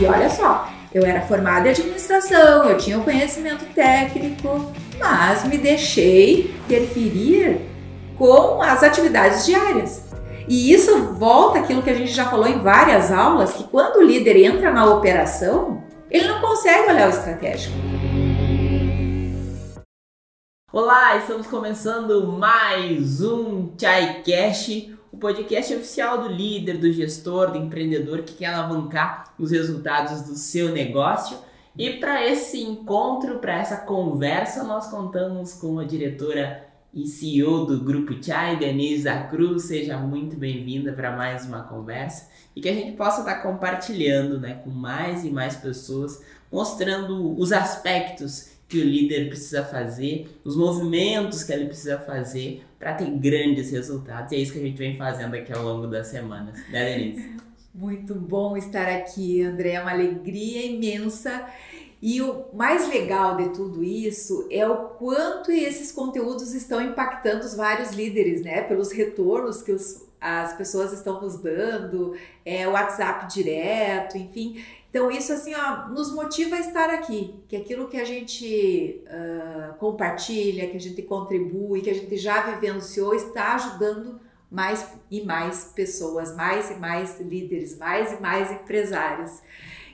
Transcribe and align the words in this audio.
E 0.00 0.06
olha 0.06 0.30
só, 0.30 0.68
eu 0.94 1.04
era 1.04 1.22
formada 1.22 1.66
em 1.66 1.72
administração, 1.72 2.62
eu 2.62 2.78
tinha 2.78 3.00
o 3.00 3.02
conhecimento 3.02 3.64
técnico, 3.74 4.70
mas 4.96 5.42
me 5.42 5.58
deixei 5.58 6.54
interferir 6.66 7.62
com 8.16 8.62
as 8.62 8.84
atividades 8.84 9.44
diárias. 9.44 10.04
E 10.46 10.72
isso 10.72 11.14
volta 11.14 11.58
aquilo 11.58 11.82
que 11.82 11.90
a 11.90 11.94
gente 11.94 12.12
já 12.12 12.26
falou 12.26 12.46
em 12.46 12.60
várias 12.60 13.10
aulas, 13.10 13.54
que 13.54 13.64
quando 13.64 13.96
o 13.96 14.02
líder 14.04 14.36
entra 14.36 14.72
na 14.72 14.86
operação, 14.86 15.82
ele 16.08 16.28
não 16.28 16.40
consegue 16.40 16.92
olhar 16.92 17.08
o 17.08 17.10
estratégico. 17.10 17.74
Olá, 20.72 21.16
estamos 21.16 21.48
começando 21.48 22.24
mais 22.28 23.20
um 23.20 23.72
Chai 23.76 24.22
Cash, 24.24 24.90
o 25.10 25.16
podcast 25.16 25.74
oficial 25.74 26.22
do 26.22 26.28
líder, 26.28 26.78
do 26.78 26.92
gestor, 26.92 27.50
do 27.50 27.58
empreendedor 27.58 28.22
que 28.22 28.34
quer 28.34 28.46
alavancar 28.46 29.32
os 29.38 29.50
resultados 29.50 30.22
do 30.22 30.34
seu 30.34 30.72
negócio. 30.72 31.38
E 31.76 31.94
para 31.94 32.26
esse 32.26 32.60
encontro, 32.60 33.38
para 33.38 33.58
essa 33.58 33.78
conversa, 33.78 34.64
nós 34.64 34.88
contamos 34.88 35.54
com 35.54 35.78
a 35.78 35.84
diretora 35.84 36.66
e 36.92 37.06
CEO 37.06 37.66
do 37.66 37.80
Grupo 37.80 38.22
Chai, 38.22 38.56
Denise 38.56 39.08
Cruz. 39.30 39.64
Seja 39.64 39.96
muito 39.96 40.36
bem-vinda 40.36 40.92
para 40.92 41.16
mais 41.16 41.46
uma 41.46 41.62
conversa 41.62 42.28
e 42.54 42.60
que 42.60 42.68
a 42.68 42.74
gente 42.74 42.96
possa 42.96 43.20
estar 43.20 43.36
tá 43.36 43.42
compartilhando 43.42 44.40
né, 44.40 44.60
com 44.64 44.70
mais 44.70 45.24
e 45.24 45.30
mais 45.30 45.56
pessoas, 45.56 46.22
mostrando 46.50 47.38
os 47.38 47.52
aspectos 47.52 48.57
que 48.68 48.78
o 48.78 48.84
líder 48.84 49.28
precisa 49.28 49.64
fazer, 49.64 50.28
os 50.44 50.54
movimentos 50.54 51.42
que 51.42 51.52
ele 51.52 51.66
precisa 51.66 51.98
fazer 51.98 52.62
para 52.78 52.94
ter 52.94 53.10
grandes 53.10 53.70
resultados. 53.70 54.30
E 54.32 54.36
é 54.36 54.38
isso 54.38 54.52
que 54.52 54.58
a 54.58 54.62
gente 54.62 54.76
vem 54.76 54.96
fazendo 54.96 55.34
aqui 55.34 55.52
ao 55.52 55.64
longo 55.64 55.86
das 55.86 56.08
semanas, 56.08 56.54
né, 56.68 56.96
Denise? 56.96 57.36
Muito 57.74 58.14
bom 58.14 58.56
estar 58.56 58.88
aqui, 58.88 59.42
André. 59.42 59.72
É 59.72 59.80
uma 59.80 59.92
alegria 59.92 60.66
imensa. 60.66 61.46
E 62.02 62.20
o 62.20 62.46
mais 62.52 62.88
legal 62.88 63.36
de 63.36 63.50
tudo 63.50 63.82
isso 63.82 64.46
é 64.50 64.66
o 64.66 64.88
quanto 64.90 65.50
esses 65.50 65.90
conteúdos 65.90 66.54
estão 66.54 66.80
impactando 66.80 67.44
os 67.44 67.54
vários 67.54 67.92
líderes, 67.92 68.42
né? 68.42 68.62
Pelos 68.62 68.92
retornos 68.92 69.62
que 69.62 69.72
os, 69.72 70.06
as 70.20 70.54
pessoas 70.54 70.92
estão 70.92 71.20
nos 71.20 71.38
dando, 71.40 72.16
é, 72.44 72.66
o 72.66 72.72
WhatsApp 72.72 73.32
direto, 73.32 74.18
enfim. 74.18 74.62
Então 74.90 75.10
isso 75.10 75.32
assim 75.32 75.54
ó, 75.54 75.88
nos 75.88 76.12
motiva 76.12 76.56
a 76.56 76.60
estar 76.60 76.88
aqui, 76.90 77.34
que 77.46 77.56
aquilo 77.56 77.88
que 77.88 77.98
a 77.98 78.04
gente 78.04 79.02
uh, 79.04 79.74
compartilha, 79.74 80.68
que 80.68 80.76
a 80.76 80.80
gente 80.80 81.02
contribui, 81.02 81.82
que 81.82 81.90
a 81.90 81.94
gente 81.94 82.16
já 82.16 82.40
vivenciou 82.42 83.14
está 83.14 83.54
ajudando 83.54 84.18
mais 84.50 84.86
e 85.10 85.22
mais 85.22 85.72
pessoas, 85.74 86.34
mais 86.34 86.70
e 86.70 86.74
mais 86.74 87.20
líderes, 87.20 87.76
mais 87.76 88.12
e 88.12 88.22
mais 88.22 88.50
empresários 88.50 89.42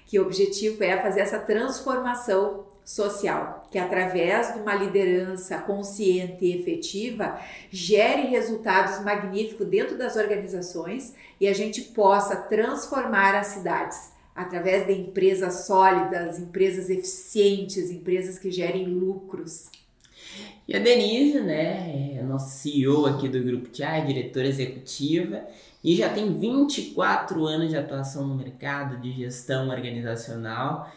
que 0.07 0.19
o 0.21 0.23
objetivo 0.23 0.85
é 0.85 1.01
fazer 1.01 1.21
essa 1.21 1.41
transformação 1.41 2.67
social, 2.85 3.67
que 3.71 3.79
através 3.79 4.53
de 4.53 4.61
uma 4.61 4.75
liderança 4.75 5.59
consciente 5.59 6.45
e 6.45 6.61
efetiva 6.61 7.41
gere 7.71 8.29
resultados 8.29 9.03
magníficos 9.03 9.67
dentro 9.67 9.97
das 9.97 10.15
organizações 10.17 11.15
e 11.41 11.49
a 11.49 11.53
gente 11.55 11.81
possa 11.81 12.37
transformar 12.37 13.35
as 13.35 13.49
cidades 13.49 14.14
através 14.35 14.87
de 14.87 14.93
empresas 14.93 15.67
sólidas, 15.67 16.39
empresas 16.39 16.91
eficientes, 16.91 17.91
empresas 17.91 18.39
que 18.39 18.51
gerem 18.51 18.87
lucros. 18.87 19.71
E 20.67 20.75
a 20.75 20.79
Denise, 20.79 21.41
né, 21.41 22.17
é 22.19 22.23
nossa 22.23 22.49
CEO 22.49 23.07
aqui 23.07 23.29
do 23.29 23.43
Grupo 23.43 23.69
TIA, 23.69 24.01
diretora 24.01 24.49
executiva, 24.49 25.45
e 25.83 25.95
já 25.95 26.09
tem 26.09 26.37
24 26.37 27.45
anos 27.47 27.69
de 27.69 27.77
atuação 27.77 28.27
no 28.27 28.35
mercado 28.35 29.01
de 29.01 29.13
gestão 29.13 29.69
organizacional. 29.69 30.91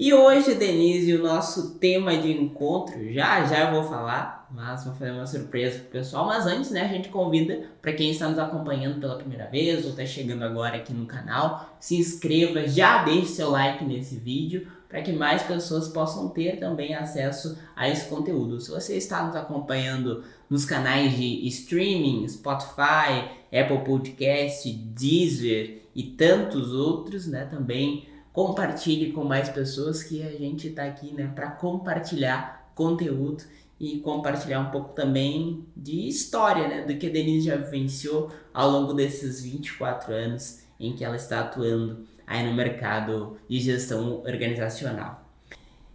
E 0.00 0.14
hoje, 0.14 0.54
Denise, 0.54 1.12
o 1.14 1.22
nosso 1.22 1.74
tema 1.74 2.16
de 2.16 2.32
encontro, 2.32 3.12
já 3.12 3.44
já 3.44 3.68
eu 3.68 3.74
vou 3.74 3.84
falar, 3.84 4.48
mas 4.50 4.82
vou 4.82 4.94
fazer 4.94 5.10
uma 5.10 5.26
surpresa 5.26 5.80
pro 5.80 5.90
pessoal. 5.90 6.24
Mas 6.24 6.46
antes, 6.46 6.70
né, 6.70 6.86
a 6.86 6.88
gente 6.88 7.10
convida 7.10 7.64
para 7.82 7.92
quem 7.92 8.10
está 8.10 8.26
nos 8.26 8.38
acompanhando 8.38 8.98
pela 8.98 9.16
primeira 9.18 9.44
vez 9.50 9.84
ou 9.84 9.90
está 9.90 10.06
chegando 10.06 10.42
agora 10.42 10.78
aqui 10.78 10.94
no 10.94 11.04
canal, 11.04 11.76
se 11.78 11.96
inscreva, 11.96 12.66
já 12.66 13.04
deixe 13.04 13.26
seu 13.26 13.50
like 13.50 13.84
nesse 13.84 14.16
vídeo 14.16 14.66
para 14.88 15.02
que 15.02 15.12
mais 15.12 15.42
pessoas 15.42 15.88
possam 15.88 16.30
ter 16.30 16.58
também 16.58 16.94
acesso 16.94 17.58
a 17.76 17.86
esse 17.86 18.08
conteúdo. 18.08 18.58
Se 18.58 18.70
você 18.70 18.96
está 18.96 19.22
nos 19.22 19.36
acompanhando 19.36 20.24
nos 20.48 20.64
canais 20.64 21.14
de 21.14 21.46
streaming, 21.46 22.26
Spotify, 22.26 23.28
Apple 23.52 23.84
Podcast, 23.84 24.66
Deezer 24.72 25.82
e 25.94 26.04
tantos 26.04 26.72
outros, 26.72 27.26
né? 27.26 27.44
Também 27.44 28.08
compartilhe 28.32 29.12
com 29.12 29.24
mais 29.24 29.48
pessoas 29.48 30.02
que 30.02 30.22
a 30.22 30.30
gente 30.30 30.68
está 30.68 30.84
aqui, 30.84 31.12
né, 31.12 31.30
para 31.34 31.50
compartilhar 31.50 32.70
conteúdo 32.74 33.44
e 33.78 33.98
compartilhar 34.00 34.60
um 34.60 34.70
pouco 34.70 34.92
também 34.94 35.64
de 35.76 36.08
história, 36.08 36.68
né, 36.68 36.84
do 36.84 36.96
que 36.96 37.06
a 37.06 37.10
Denise 37.10 37.46
já 37.46 37.56
vivenciou 37.56 38.30
ao 38.52 38.70
longo 38.70 38.92
desses 38.92 39.42
24 39.42 40.12
anos 40.12 40.62
em 40.78 40.94
que 40.94 41.04
ela 41.04 41.16
está 41.16 41.40
atuando 41.40 42.06
aí 42.26 42.46
no 42.46 42.54
mercado 42.54 43.38
de 43.48 43.58
gestão 43.58 44.22
organizacional. 44.22 45.29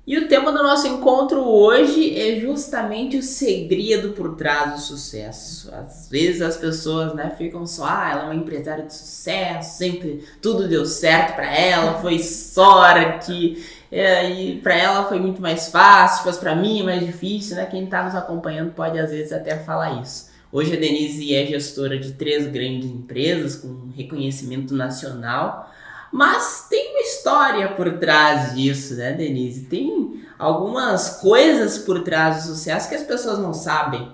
E 0.07 0.19
o 0.19 0.27
tema 0.27 0.51
do 0.51 0.61
nosso 0.61 0.85
encontro 0.85 1.39
hoje 1.39 2.15
é 2.15 2.39
justamente 2.39 3.17
o 3.17 3.23
segredo 3.23 4.11
por 4.11 4.35
trás 4.35 4.73
do 4.73 4.79
sucesso. 4.79 5.73
Às 5.73 6.07
vezes 6.07 6.43
as 6.43 6.57
pessoas 6.57 7.15
né, 7.15 7.33
ficam 7.35 7.65
só, 7.65 7.85
ah, 7.85 8.09
ela 8.11 8.21
é 8.21 8.25
uma 8.25 8.35
empresária 8.35 8.85
de 8.85 8.93
sucesso, 8.93 9.79
sempre 9.79 10.23
tudo 10.39 10.67
deu 10.67 10.85
certo 10.85 11.35
para 11.35 11.51
ela, 11.51 11.99
foi 12.01 12.19
sorte, 12.19 13.57
é, 13.91 14.29
e 14.29 14.59
para 14.59 14.75
ela 14.75 15.05
foi 15.05 15.19
muito 15.19 15.41
mais 15.41 15.69
fácil, 15.69 16.23
mas 16.27 16.37
para 16.37 16.55
mim 16.55 16.81
é 16.81 16.83
mais 16.83 17.03
difícil, 17.03 17.55
né? 17.55 17.65
Quem 17.65 17.85
está 17.85 18.03
nos 18.03 18.13
acompanhando 18.13 18.73
pode 18.73 18.99
às 18.99 19.09
vezes 19.09 19.31
até 19.31 19.57
falar 19.57 20.03
isso. 20.03 20.29
Hoje 20.51 20.71
a 20.75 20.79
Denise 20.79 21.33
é 21.33 21.47
gestora 21.47 21.97
de 21.97 22.11
três 22.11 22.45
grandes 22.45 22.91
empresas 22.91 23.55
com 23.55 23.89
reconhecimento 23.97 24.71
nacional 24.75 25.71
mas 26.15 26.67
tem 26.69 26.91
uma 26.91 27.01
história 27.01 27.67
por 27.73 27.97
trás 27.97 28.55
disso, 28.55 28.95
né, 28.95 29.11
Denise? 29.11 29.65
Tem 29.65 30.23
algumas 30.39 31.19
coisas 31.19 31.77
por 31.77 32.03
trás 32.03 32.37
do 32.37 32.55
sucesso 32.55 32.87
que 32.87 32.95
as 32.95 33.03
pessoas 33.03 33.37
não 33.37 33.53
sabem. 33.53 34.13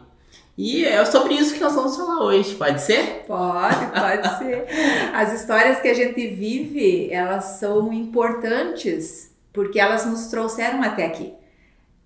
E 0.57 0.83
é 0.83 1.05
sobre 1.05 1.35
isso 1.35 1.53
que 1.53 1.59
nós 1.59 1.75
vamos 1.75 1.95
falar 1.95 2.23
hoje, 2.23 2.55
pode 2.55 2.81
ser? 2.81 3.23
Pode, 3.27 3.85
pode 3.85 4.37
ser. 4.39 4.65
As 5.13 5.31
histórias 5.39 5.79
que 5.79 5.89
a 5.89 5.93
gente 5.93 6.27
vive, 6.29 7.13
elas 7.13 7.59
são 7.59 7.93
importantes 7.93 9.31
porque 9.53 9.79
elas 9.79 10.03
nos 10.03 10.25
trouxeram 10.25 10.81
até 10.81 11.05
aqui. 11.05 11.35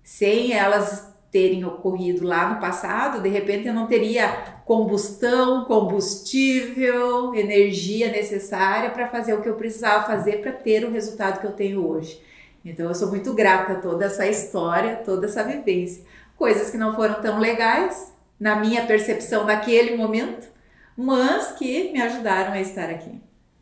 Sem 0.04 0.52
elas 0.52 1.08
terem 1.36 1.66
ocorrido 1.66 2.26
lá 2.26 2.54
no 2.54 2.60
passado, 2.60 3.20
de 3.20 3.28
repente 3.28 3.68
eu 3.68 3.74
não 3.74 3.86
teria 3.86 4.26
combustão, 4.64 5.66
combustível, 5.66 7.34
energia 7.34 8.10
necessária 8.10 8.88
para 8.88 9.06
fazer 9.06 9.34
o 9.34 9.42
que 9.42 9.48
eu 9.50 9.54
precisava 9.54 10.06
fazer 10.06 10.40
para 10.40 10.50
ter 10.50 10.82
o 10.86 10.90
resultado 10.90 11.38
que 11.38 11.46
eu 11.46 11.52
tenho 11.52 11.86
hoje. 11.86 12.18
Então 12.64 12.86
eu 12.86 12.94
sou 12.94 13.08
muito 13.08 13.34
grata 13.34 13.74
a 13.74 13.80
toda 13.80 14.06
essa 14.06 14.26
história, 14.26 14.96
toda 15.04 15.26
essa 15.26 15.44
vivência. 15.44 16.04
Coisas 16.38 16.70
que 16.70 16.78
não 16.78 16.96
foram 16.96 17.20
tão 17.20 17.38
legais 17.38 18.14
na 18.40 18.56
minha 18.56 18.86
percepção 18.86 19.44
naquele 19.44 19.94
momento, 19.94 20.48
mas 20.96 21.52
que 21.52 21.92
me 21.92 22.00
ajudaram 22.00 22.54
a 22.54 22.60
estar 22.62 22.88
aqui. 22.88 23.20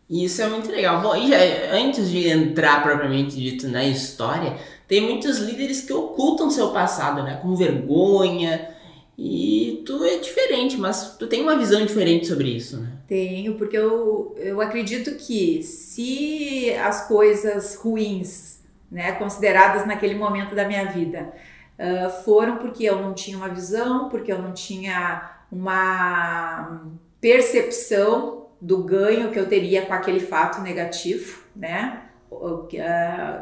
Isso 0.08 0.40
é 0.42 0.46
muito 0.46 0.70
legal. 0.70 1.02
Bom, 1.02 1.16
e 1.16 1.28
já, 1.28 1.38
antes 1.72 2.08
de 2.08 2.28
entrar 2.28 2.84
propriamente 2.84 3.34
dito 3.34 3.66
na 3.66 3.82
história, 3.84 4.56
tem 4.86 5.00
muitos 5.00 5.38
líderes 5.38 5.80
que 5.80 5.92
ocultam 5.92 6.50
seu 6.50 6.70
passado, 6.70 7.22
né? 7.22 7.38
Com 7.40 7.54
vergonha. 7.54 8.74
E 9.16 9.82
tu 9.86 10.04
é 10.04 10.18
diferente, 10.18 10.76
mas 10.76 11.16
tu 11.16 11.26
tem 11.26 11.42
uma 11.42 11.56
visão 11.56 11.84
diferente 11.86 12.26
sobre 12.26 12.48
isso, 12.48 12.80
né? 12.80 12.92
Tenho, 13.06 13.54
porque 13.54 13.76
eu, 13.76 14.34
eu 14.38 14.60
acredito 14.60 15.14
que 15.16 15.62
se 15.62 16.72
as 16.74 17.06
coisas 17.06 17.76
ruins, 17.76 18.60
né, 18.90 19.12
consideradas 19.12 19.86
naquele 19.86 20.14
momento 20.14 20.54
da 20.54 20.66
minha 20.66 20.86
vida, 20.86 21.32
uh, 21.78 22.10
foram 22.24 22.56
porque 22.56 22.84
eu 22.84 23.00
não 23.00 23.14
tinha 23.14 23.36
uma 23.36 23.48
visão, 23.48 24.08
porque 24.08 24.32
eu 24.32 24.38
não 24.42 24.52
tinha 24.52 25.30
uma 25.50 26.82
percepção 27.20 28.46
do 28.60 28.82
ganho 28.82 29.30
que 29.30 29.38
eu 29.38 29.46
teria 29.46 29.86
com 29.86 29.92
aquele 29.92 30.20
fato 30.20 30.60
negativo, 30.60 31.42
né? 31.54 32.03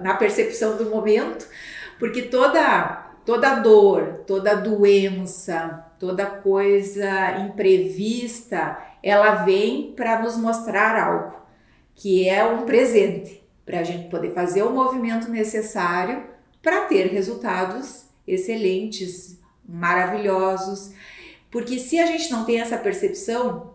Na 0.02 0.14
percepção 0.14 0.76
do 0.76 0.90
momento, 0.90 1.46
porque 1.98 2.22
toda 2.22 3.10
toda 3.24 3.56
dor, 3.56 4.24
toda 4.26 4.54
doença, 4.54 5.86
toda 5.98 6.26
coisa 6.26 7.38
imprevista, 7.38 8.78
ela 9.02 9.44
vem 9.44 9.92
para 9.92 10.20
nos 10.20 10.36
mostrar 10.36 11.00
algo, 11.00 11.36
que 11.94 12.28
é 12.28 12.44
um 12.44 12.64
presente, 12.64 13.42
para 13.64 13.80
a 13.80 13.84
gente 13.84 14.08
poder 14.08 14.32
fazer 14.32 14.62
o 14.62 14.72
movimento 14.72 15.30
necessário 15.30 16.24
para 16.60 16.86
ter 16.86 17.06
resultados 17.08 18.06
excelentes, 18.26 19.40
maravilhosos. 19.68 20.92
Porque 21.50 21.78
se 21.78 21.98
a 22.00 22.06
gente 22.06 22.30
não 22.30 22.44
tem 22.44 22.60
essa 22.60 22.78
percepção, 22.78 23.74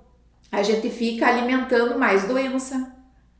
a 0.51 0.63
gente 0.63 0.89
fica 0.89 1.27
alimentando 1.27 1.97
mais 1.97 2.25
doença, 2.25 2.96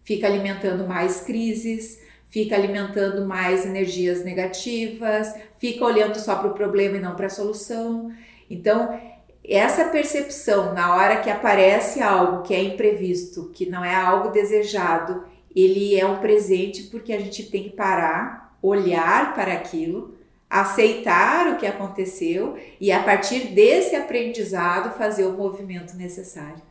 fica 0.07 0.25
alimentando 0.25 0.87
mais 0.87 1.19
crises, 1.19 2.01
fica 2.29 2.55
alimentando 2.55 3.25
mais 3.25 3.65
energias 3.65 4.23
negativas, 4.23 5.35
fica 5.59 5.83
olhando 5.83 6.17
só 6.17 6.37
para 6.37 6.47
o 6.47 6.53
problema 6.53 6.95
e 6.95 7.01
não 7.01 7.13
para 7.13 7.25
a 7.25 7.29
solução. 7.29 8.09
Então, 8.49 8.97
essa 9.43 9.89
percepção 9.89 10.73
na 10.73 10.95
hora 10.95 11.17
que 11.17 11.29
aparece 11.29 12.01
algo 12.01 12.43
que 12.43 12.55
é 12.55 12.63
imprevisto, 12.63 13.51
que 13.53 13.69
não 13.69 13.83
é 13.83 13.93
algo 13.93 14.29
desejado, 14.29 15.25
ele 15.53 15.99
é 15.99 16.05
um 16.05 16.19
presente 16.19 16.83
porque 16.83 17.11
a 17.11 17.19
gente 17.19 17.51
tem 17.51 17.63
que 17.63 17.71
parar, 17.71 18.57
olhar 18.61 19.35
para 19.35 19.51
aquilo, 19.51 20.15
aceitar 20.49 21.51
o 21.51 21.57
que 21.57 21.67
aconteceu 21.67 22.57
e 22.79 22.93
a 22.93 23.03
partir 23.03 23.47
desse 23.47 23.93
aprendizado 23.93 24.97
fazer 24.97 25.25
o 25.25 25.33
movimento 25.33 25.97
necessário. 25.97 26.61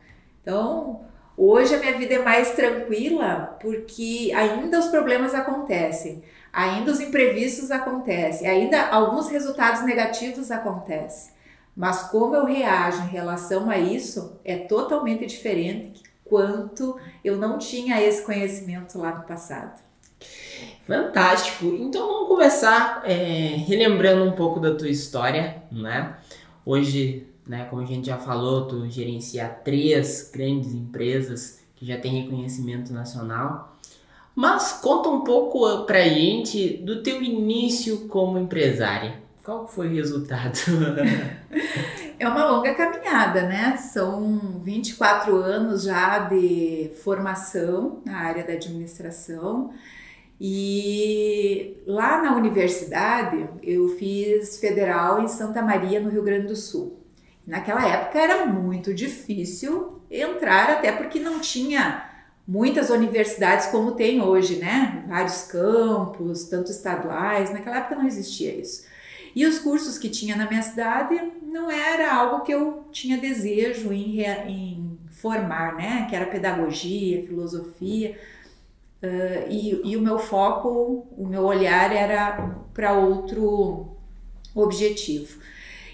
Então, 0.41 1.05
hoje 1.37 1.75
a 1.75 1.79
minha 1.79 1.97
vida 1.97 2.15
é 2.15 2.23
mais 2.23 2.51
tranquila 2.51 3.57
porque 3.61 4.33
ainda 4.35 4.79
os 4.79 4.87
problemas 4.87 5.33
acontecem, 5.35 6.23
ainda 6.51 6.91
os 6.91 6.99
imprevistos 6.99 7.69
acontecem, 7.69 8.49
ainda 8.49 8.87
alguns 8.87 9.29
resultados 9.29 9.85
negativos 9.85 10.49
acontecem. 10.49 11.31
Mas 11.75 12.03
como 12.09 12.35
eu 12.35 12.45
reajo 12.45 13.03
em 13.03 13.09
relação 13.09 13.69
a 13.69 13.77
isso 13.77 14.39
é 14.43 14.57
totalmente 14.57 15.25
diferente 15.27 16.01
quanto 16.25 16.99
eu 17.23 17.37
não 17.37 17.57
tinha 17.57 18.01
esse 18.01 18.23
conhecimento 18.23 18.97
lá 18.97 19.15
no 19.15 19.23
passado. 19.23 19.79
Fantástico. 20.85 21.65
Então 21.65 22.07
vamos 22.07 22.27
começar 22.27 23.03
é, 23.05 23.55
relembrando 23.67 24.23
um 24.23 24.31
pouco 24.31 24.59
da 24.59 24.73
tua 24.73 24.89
história, 24.89 25.61
né? 25.71 26.15
Hoje, 26.65 27.27
né, 27.47 27.65
como 27.69 27.81
a 27.81 27.85
gente 27.85 28.07
já 28.07 28.17
falou, 28.17 28.67
tu 28.67 28.89
gerencia 28.89 29.47
três 29.47 30.29
grandes 30.33 30.73
empresas 30.73 31.61
que 31.75 31.85
já 31.85 31.97
têm 31.97 32.23
reconhecimento 32.23 32.91
nacional. 32.91 33.77
Mas 34.35 34.73
conta 34.73 35.09
um 35.09 35.21
pouco 35.21 35.85
pra 35.85 36.01
gente 36.01 36.77
do 36.77 37.01
teu 37.01 37.23
início 37.23 38.07
como 38.07 38.37
empresária. 38.37 39.15
Qual 39.43 39.67
foi 39.67 39.87
o 39.87 39.93
resultado? 39.93 40.59
é 42.19 42.27
uma 42.27 42.45
longa 42.51 42.75
caminhada, 42.75 43.43
né? 43.43 43.77
São 43.77 44.61
24 44.63 45.35
anos 45.37 45.83
já 45.83 46.19
de 46.19 46.91
formação 47.01 48.01
na 48.05 48.17
área 48.17 48.43
da 48.43 48.53
administração. 48.53 49.71
E 50.39 51.77
lá 51.87 52.21
na 52.21 52.35
universidade 52.35 53.47
eu 53.63 53.89
fiz 53.89 54.59
federal 54.59 55.23
em 55.23 55.27
Santa 55.27 55.61
Maria, 55.61 55.99
no 55.99 56.09
Rio 56.09 56.23
Grande 56.23 56.47
do 56.47 56.55
Sul. 56.55 56.96
Naquela 57.47 57.87
época 57.87 58.19
era 58.19 58.45
muito 58.45 58.93
difícil 58.93 60.01
entrar, 60.11 60.69
até 60.69 60.91
porque 60.91 61.17
não 61.17 61.39
tinha 61.39 62.05
muitas 62.45 62.89
universidades 62.89 63.67
como 63.67 63.93
tem 63.93 64.21
hoje, 64.21 64.57
né? 64.57 65.05
Vários 65.07 65.43
campos, 65.43 66.43
tanto 66.43 66.69
estaduais. 66.69 67.53
Naquela 67.53 67.77
época 67.77 67.95
não 67.95 68.05
existia 68.05 68.53
isso. 68.53 68.85
E 69.33 69.45
os 69.45 69.59
cursos 69.59 69.97
que 69.97 70.09
tinha 70.09 70.35
na 70.35 70.45
minha 70.45 70.61
cidade 70.61 71.19
não 71.41 71.71
era 71.71 72.13
algo 72.13 72.43
que 72.43 72.53
eu 72.53 72.85
tinha 72.91 73.17
desejo 73.17 73.93
em, 73.93 74.21
em 74.21 74.99
formar, 75.09 75.75
né? 75.75 76.05
Que 76.09 76.17
era 76.17 76.25
pedagogia, 76.25 77.25
filosofia. 77.25 78.19
Uh, 79.01 79.49
e, 79.49 79.91
e, 79.91 79.95
o 79.95 80.01
meu 80.01 80.19
foco, 80.19 81.07
o 81.15 81.27
meu 81.27 81.43
olhar 81.43 81.95
era 81.95 82.57
para 82.73 82.93
outro 82.93 83.95
objetivo. 84.55 85.39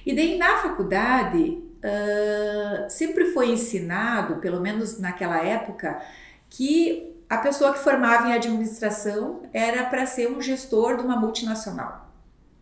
E 0.06 0.14
daí 0.14 0.38
na 0.38 0.58
faculdade 0.58 1.64
uh, 1.84 2.90
sempre 2.90 3.32
foi 3.32 3.52
ensinado, 3.52 4.38
pelo 4.38 4.60
menos 4.60 5.00
naquela 5.00 5.44
época, 5.44 6.02
que 6.50 7.16
a 7.30 7.38
pessoa 7.38 7.74
que 7.74 7.80
formava 7.80 8.28
em 8.28 8.34
administração 8.34 9.44
era 9.54 9.86
para 9.86 10.06
ser 10.06 10.30
um 10.30 10.42
gestor 10.42 10.98
de 10.98 11.04
uma 11.04 11.16
multinacional 11.16 12.12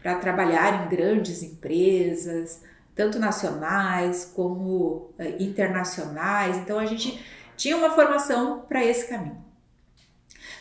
para 0.01 0.15
trabalhar 0.15 0.85
em 0.85 0.89
grandes 0.89 1.43
empresas, 1.43 2.61
tanto 2.95 3.19
nacionais 3.19 4.31
como 4.35 5.13
uh, 5.19 5.35
internacionais. 5.39 6.57
Então 6.57 6.79
a 6.79 6.85
gente 6.85 7.23
tinha 7.55 7.77
uma 7.77 7.91
formação 7.91 8.65
para 8.67 8.83
esse 8.83 9.07
caminho. 9.07 9.43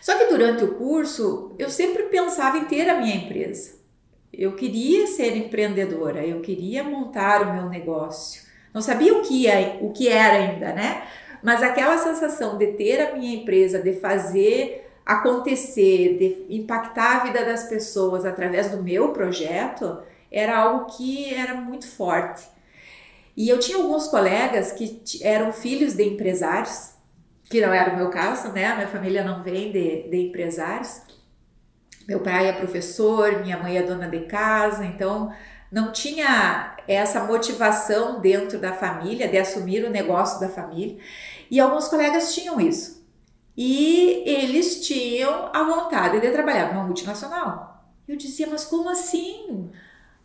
Só 0.00 0.16
que 0.16 0.26
durante 0.26 0.64
o 0.64 0.74
curso 0.74 1.54
eu 1.58 1.70
sempre 1.70 2.04
pensava 2.04 2.58
em 2.58 2.64
ter 2.64 2.88
a 2.88 3.00
minha 3.00 3.16
empresa. 3.16 3.79
Eu 4.32 4.54
queria 4.54 5.06
ser 5.06 5.36
empreendedora, 5.36 6.24
eu 6.24 6.40
queria 6.40 6.84
montar 6.84 7.42
o 7.42 7.54
meu 7.54 7.68
negócio. 7.68 8.42
Não 8.72 8.80
sabia 8.80 9.12
o 9.14 9.22
que, 9.22 9.48
é, 9.48 9.78
o 9.80 9.90
que 9.90 10.08
era 10.08 10.34
ainda, 10.34 10.72
né? 10.72 11.02
Mas 11.42 11.62
aquela 11.62 11.98
sensação 11.98 12.56
de 12.56 12.68
ter 12.74 13.00
a 13.00 13.16
minha 13.16 13.36
empresa, 13.36 13.80
de 13.80 13.94
fazer 13.94 14.88
acontecer, 15.04 16.18
de 16.18 16.54
impactar 16.54 17.16
a 17.16 17.24
vida 17.24 17.44
das 17.44 17.64
pessoas 17.64 18.24
através 18.24 18.70
do 18.70 18.82
meu 18.82 19.12
projeto, 19.12 20.00
era 20.30 20.56
algo 20.56 20.86
que 20.96 21.34
era 21.34 21.54
muito 21.54 21.88
forte. 21.88 22.46
E 23.36 23.48
eu 23.48 23.58
tinha 23.58 23.78
alguns 23.78 24.06
colegas 24.06 24.72
que 24.72 25.00
eram 25.22 25.52
filhos 25.52 25.94
de 25.94 26.04
empresários, 26.04 26.92
que 27.44 27.60
não 27.60 27.72
era 27.72 27.92
o 27.92 27.96
meu 27.96 28.10
caso, 28.10 28.52
né? 28.52 28.66
A 28.66 28.76
minha 28.76 28.88
família 28.88 29.24
não 29.24 29.42
vem 29.42 29.72
de, 29.72 30.08
de 30.08 30.28
empresários. 30.28 31.00
Meu 32.08 32.20
pai 32.20 32.48
é 32.48 32.52
professor, 32.52 33.40
minha 33.40 33.58
mãe 33.58 33.76
é 33.76 33.82
dona 33.82 34.08
de 34.08 34.20
casa, 34.20 34.84
então 34.84 35.32
não 35.70 35.92
tinha 35.92 36.76
essa 36.88 37.24
motivação 37.24 38.20
dentro 38.20 38.58
da 38.58 38.72
família 38.72 39.28
de 39.28 39.38
assumir 39.38 39.84
o 39.84 39.90
negócio 39.90 40.40
da 40.40 40.48
família. 40.48 40.98
E 41.50 41.60
alguns 41.60 41.88
colegas 41.88 42.34
tinham 42.34 42.60
isso 42.60 43.00
e 43.56 44.22
eles 44.26 44.86
tinham 44.86 45.50
a 45.52 45.62
vontade 45.62 46.20
de 46.20 46.30
trabalhar 46.30 46.72
numa 46.72 46.84
multinacional. 46.84 47.84
Eu 48.08 48.16
dizia, 48.16 48.46
mas 48.46 48.64
como 48.64 48.88
assim? 48.88 49.70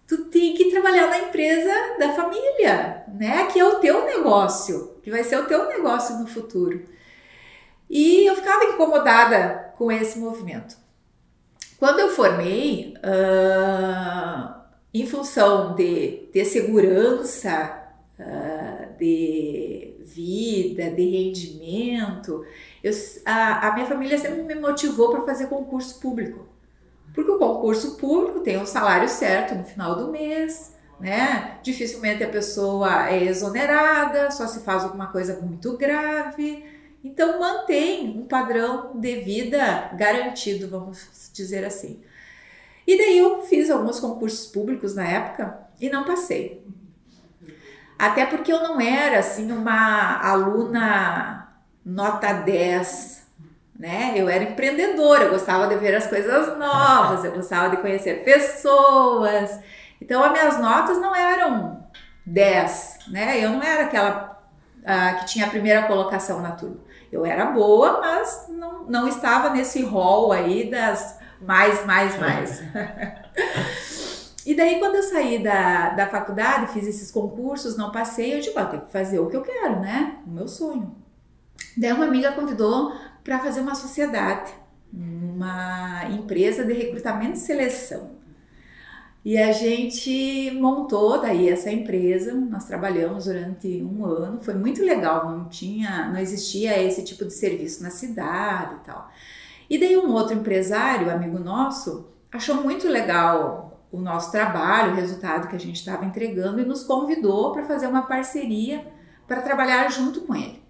Tu 0.07 0.25
tem 0.25 0.53
que 0.53 0.71
trabalhar 0.71 1.07
na 1.07 1.19
empresa 1.19 1.71
da 1.99 2.13
família, 2.13 3.03
né? 3.07 3.47
Que 3.47 3.59
é 3.59 3.65
o 3.65 3.79
teu 3.79 4.05
negócio, 4.05 4.99
que 5.03 5.11
vai 5.11 5.23
ser 5.23 5.37
o 5.37 5.45
teu 5.45 5.67
negócio 5.67 6.17
no 6.17 6.27
futuro. 6.27 6.85
E 7.89 8.25
eu 8.25 8.35
ficava 8.35 8.65
incomodada 8.65 9.73
com 9.77 9.91
esse 9.91 10.17
movimento. 10.17 10.77
Quando 11.77 11.99
eu 11.99 12.09
formei, 12.09 12.93
uh, 12.97 14.55
em 14.93 15.05
função 15.05 15.75
de 15.75 16.29
ter 16.31 16.45
segurança, 16.45 17.83
uh, 18.19 18.97
de 18.97 19.97
vida, 20.05 20.89
de 20.91 21.03
rendimento, 21.03 22.45
eu, 22.83 22.91
a, 23.25 23.67
a 23.67 23.73
minha 23.73 23.85
família 23.85 24.17
sempre 24.17 24.43
me 24.43 24.55
motivou 24.55 25.09
para 25.11 25.21
fazer 25.23 25.47
concurso 25.47 25.99
público. 25.99 26.47
Porque 27.13 27.31
o 27.31 27.37
concurso 27.37 27.95
público 27.97 28.41
tem 28.41 28.57
um 28.57 28.65
salário 28.65 29.07
certo 29.07 29.55
no 29.55 29.63
final 29.63 29.95
do 29.95 30.11
mês, 30.11 30.75
né? 30.99 31.59
Dificilmente 31.63 32.23
a 32.23 32.29
pessoa 32.29 33.09
é 33.09 33.23
exonerada, 33.23 34.31
só 34.31 34.47
se 34.47 34.61
faz 34.61 34.83
alguma 34.83 35.07
coisa 35.07 35.39
muito 35.41 35.77
grave. 35.77 36.63
Então 37.05 37.39
mantém 37.39 38.17
um 38.17 38.25
padrão 38.25 38.93
de 38.95 39.17
vida 39.17 39.91
garantido, 39.93 40.67
vamos 40.67 41.29
dizer 41.31 41.63
assim. 41.63 42.01
E 42.87 42.97
daí 42.97 43.19
eu 43.19 43.43
fiz 43.43 43.69
alguns 43.69 43.99
concursos 43.99 44.47
públicos 44.47 44.95
na 44.95 45.07
época 45.07 45.55
e 45.79 45.87
não 45.87 46.03
passei. 46.03 46.65
Até 47.99 48.25
porque 48.25 48.51
eu 48.51 48.63
não 48.63 48.81
era 48.81 49.19
assim 49.19 49.51
uma 49.51 50.19
aluna 50.19 51.47
nota 51.85 52.33
10, 52.33 53.27
né? 53.77 54.13
Eu 54.15 54.27
era 54.27 54.43
empreendedora, 54.43 55.25
eu 55.25 55.29
gostava 55.29 55.67
de 55.67 55.75
ver 55.75 55.93
as 55.93 56.07
coisas 56.07 56.57
novas, 56.57 57.23
eu 57.23 57.33
gostava 57.33 57.69
de 57.69 57.83
conhecer 57.83 58.23
pessoas. 58.23 59.59
Então, 60.01 60.23
as 60.23 60.31
minhas 60.31 60.59
notas 60.59 60.99
não 60.99 61.15
eram 61.15 61.87
10, 62.25 62.97
né? 63.09 63.39
Eu 63.39 63.51
não 63.51 63.61
era 63.61 63.83
aquela 63.83 64.34
uh, 64.85 65.19
que 65.19 65.25
tinha 65.25 65.47
a 65.47 65.49
primeira 65.49 65.83
colocação 65.83 66.41
na 66.41 66.51
turma. 66.51 66.77
Eu 67.11 67.25
era 67.25 67.45
boa, 67.47 67.99
mas 67.99 68.45
não, 68.49 68.85
não 68.85 69.07
estava 69.07 69.49
nesse 69.49 69.81
rol 69.83 70.31
aí 70.31 70.69
das 70.69 71.19
mais, 71.41 71.85
mais, 71.85 72.19
mais. 72.19 72.63
e 74.45 74.55
daí, 74.55 74.79
quando 74.79 74.95
eu 74.95 75.03
saí 75.03 75.41
da, 75.43 75.89
da 75.89 76.07
faculdade, 76.07 76.71
fiz 76.73 76.87
esses 76.87 77.11
concursos, 77.11 77.77
não 77.77 77.91
passei, 77.91 78.35
eu 78.35 78.39
digo, 78.39 78.57
ah, 78.57 78.65
tenho 78.65 78.85
que 78.85 78.91
fazer 78.91 79.19
o 79.19 79.29
que 79.29 79.35
eu 79.35 79.41
quero, 79.41 79.79
né? 79.79 80.19
O 80.25 80.29
meu 80.29 80.47
sonho. 80.47 80.95
Daí 81.77 81.91
uma 81.91 82.05
amiga 82.05 82.31
convidou 82.31 82.93
para 83.23 83.39
fazer 83.39 83.61
uma 83.61 83.75
sociedade, 83.75 84.53
uma 84.93 86.05
empresa 86.09 86.63
de 86.63 86.73
recrutamento 86.73 87.33
e 87.33 87.39
seleção. 87.39 88.14
E 89.25 89.39
a 89.39 89.51
gente 89.51 90.51
montou 90.51 91.19
daí 91.19 91.49
essa 91.49 91.71
empresa, 91.71 92.31
nós 92.31 92.65
trabalhamos 92.65 93.25
durante 93.25 93.81
um 93.81 94.05
ano, 94.05 94.39
foi 94.39 94.53
muito 94.53 94.83
legal, 94.83 95.27
não 95.27 95.49
tinha, 95.49 96.09
não 96.09 96.19
existia 96.19 96.79
esse 96.79 97.03
tipo 97.03 97.25
de 97.25 97.33
serviço 97.33 97.81
na 97.81 97.89
cidade 97.89 98.75
e 98.75 98.85
tal. 98.85 99.09
E 99.67 99.79
daí 99.79 99.97
um 99.97 100.11
outro 100.11 100.35
empresário, 100.35 101.09
amigo 101.09 101.39
nosso, 101.39 102.07
achou 102.31 102.61
muito 102.61 102.87
legal 102.87 103.87
o 103.91 103.99
nosso 103.99 104.31
trabalho, 104.31 104.91
o 104.91 104.95
resultado 104.95 105.47
que 105.47 105.55
a 105.55 105.59
gente 105.59 105.77
estava 105.77 106.05
entregando 106.05 106.61
e 106.61 106.65
nos 106.65 106.83
convidou 106.83 107.51
para 107.51 107.65
fazer 107.65 107.87
uma 107.87 108.03
parceria 108.03 108.85
para 109.27 109.41
trabalhar 109.41 109.91
junto 109.91 110.21
com 110.21 110.35
ele. 110.35 110.61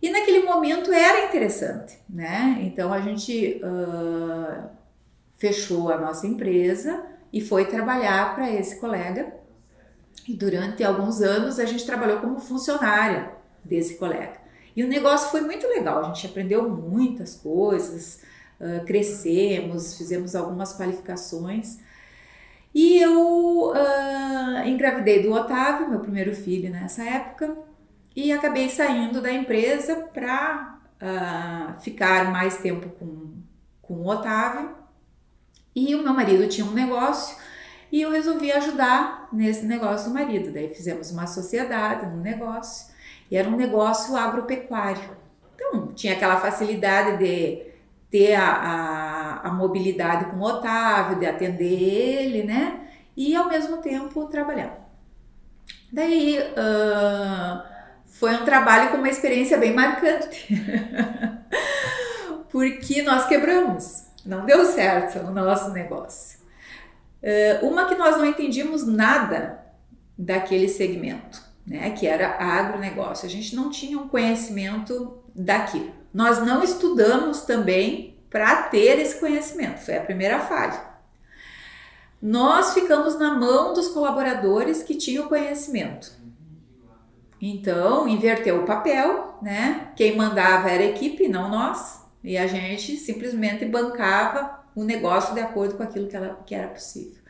E 0.00 0.10
naquele 0.10 0.44
momento 0.44 0.92
era 0.92 1.26
interessante, 1.26 1.98
né? 2.08 2.60
Então 2.62 2.92
a 2.92 3.00
gente 3.00 3.60
uh, 3.64 4.68
fechou 5.36 5.90
a 5.90 5.98
nossa 5.98 6.28
empresa 6.28 7.10
e 7.32 7.40
foi 7.40 7.64
trabalhar 7.66 8.34
para 8.34 8.50
esse 8.50 8.80
colega. 8.80 9.34
E 10.28 10.34
durante 10.34 10.84
alguns 10.84 11.20
anos 11.20 11.58
a 11.58 11.64
gente 11.64 11.84
trabalhou 11.84 12.18
como 12.18 12.38
funcionária 12.38 13.32
desse 13.64 13.96
colega. 13.96 14.38
E 14.76 14.84
o 14.84 14.88
negócio 14.88 15.30
foi 15.30 15.40
muito 15.40 15.66
legal, 15.66 16.00
a 16.00 16.04
gente 16.04 16.26
aprendeu 16.26 16.68
muitas 16.68 17.34
coisas, 17.34 18.22
uh, 18.60 18.84
crescemos, 18.84 19.96
fizemos 19.96 20.34
algumas 20.34 20.76
qualificações. 20.76 21.78
E 22.72 22.98
eu 22.98 23.72
uh, 23.72 24.66
engravidei 24.66 25.22
do 25.22 25.32
Otávio, 25.32 25.90
meu 25.90 26.00
primeiro 26.00 26.34
filho 26.34 26.70
nessa 26.70 27.02
época, 27.02 27.56
e 28.14 28.32
acabei 28.32 28.68
saindo 28.68 29.20
da 29.20 29.32
empresa 29.32 29.96
para 30.12 30.78
uh, 31.00 31.80
ficar 31.80 32.30
mais 32.30 32.58
tempo 32.58 32.88
com, 32.90 33.32
com 33.82 33.94
o 33.94 34.06
Otávio. 34.06 34.79
E 35.74 35.94
o 35.94 36.02
meu 36.02 36.12
marido 36.12 36.48
tinha 36.48 36.66
um 36.66 36.72
negócio 36.72 37.36
e 37.92 38.02
eu 38.02 38.10
resolvi 38.10 38.52
ajudar 38.52 39.28
nesse 39.32 39.66
negócio 39.66 40.08
do 40.08 40.14
marido. 40.14 40.52
Daí 40.52 40.68
fizemos 40.68 41.10
uma 41.10 41.26
sociedade 41.26 42.06
no 42.06 42.16
negócio 42.16 42.92
e 43.30 43.36
era 43.36 43.48
um 43.48 43.56
negócio 43.56 44.16
agropecuário. 44.16 45.16
Então 45.54 45.88
tinha 45.88 46.14
aquela 46.14 46.38
facilidade 46.38 47.18
de 47.18 47.70
ter 48.10 48.34
a, 48.34 48.50
a, 48.50 49.48
a 49.48 49.52
mobilidade 49.52 50.26
com 50.26 50.38
o 50.38 50.42
Otávio, 50.42 51.18
de 51.18 51.26
atender 51.26 51.80
ele, 51.82 52.42
né? 52.42 52.80
E 53.16 53.36
ao 53.36 53.48
mesmo 53.48 53.78
tempo 53.78 54.26
trabalhar. 54.26 54.90
Daí 55.92 56.38
uh, 56.38 57.62
foi 58.06 58.34
um 58.34 58.44
trabalho 58.44 58.90
com 58.90 58.98
uma 58.98 59.08
experiência 59.08 59.58
bem 59.58 59.74
marcante, 59.74 60.46
porque 62.50 63.02
nós 63.02 63.26
quebramos, 63.26 63.99
não 64.24 64.44
deu 64.44 64.64
certo 64.64 65.18
no 65.24 65.32
nosso 65.32 65.70
negócio. 65.70 66.38
Uh, 67.22 67.66
uma 67.66 67.86
que 67.86 67.94
nós 67.94 68.16
não 68.16 68.24
entendíamos 68.24 68.86
nada 68.86 69.64
daquele 70.16 70.68
segmento, 70.68 71.42
né, 71.66 71.90
que 71.90 72.06
era 72.06 72.36
agronegócio. 72.38 73.26
A 73.26 73.30
gente 73.30 73.54
não 73.54 73.70
tinha 73.70 73.98
um 73.98 74.08
conhecimento 74.08 75.18
daquilo. 75.34 75.92
Nós 76.12 76.44
não 76.44 76.62
estudamos 76.62 77.42
também 77.42 78.18
para 78.30 78.64
ter 78.64 78.98
esse 78.98 79.18
conhecimento, 79.18 79.80
foi 79.80 79.96
a 79.96 80.04
primeira 80.04 80.38
falha. 80.40 80.88
Nós 82.22 82.74
ficamos 82.74 83.18
na 83.18 83.34
mão 83.34 83.72
dos 83.72 83.88
colaboradores 83.88 84.82
que 84.82 84.94
tinham 84.94 85.26
conhecimento. 85.26 86.12
Então, 87.40 88.06
inverteu 88.06 88.60
o 88.60 88.66
papel, 88.66 89.38
né? 89.40 89.92
Quem 89.96 90.16
mandava 90.16 90.70
era 90.70 90.82
a 90.82 90.88
equipe, 90.88 91.26
não 91.26 91.48
nós, 91.48 91.99
e 92.22 92.36
a 92.36 92.46
gente 92.46 92.96
simplesmente 92.96 93.64
bancava 93.64 94.60
o 94.74 94.84
negócio 94.84 95.34
de 95.34 95.40
acordo 95.40 95.76
com 95.76 95.82
aquilo 95.82 96.08
que, 96.08 96.16
ela, 96.16 96.42
que 96.46 96.54
era 96.54 96.68
possível. 96.68 97.20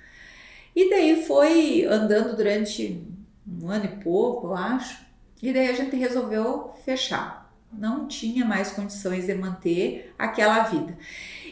E 0.74 0.88
daí 0.90 1.24
foi 1.24 1.84
andando 1.84 2.36
durante 2.36 3.04
um 3.46 3.68
ano 3.68 3.86
e 3.86 4.02
pouco, 4.02 4.48
eu 4.48 4.56
acho, 4.56 5.04
e 5.42 5.52
daí 5.52 5.68
a 5.68 5.74
gente 5.74 5.96
resolveu 5.96 6.74
fechar 6.84 7.40
não 7.72 8.06
tinha 8.06 8.44
mais 8.44 8.72
condições 8.72 9.26
de 9.26 9.34
manter 9.34 10.12
aquela 10.18 10.64
vida. 10.64 10.96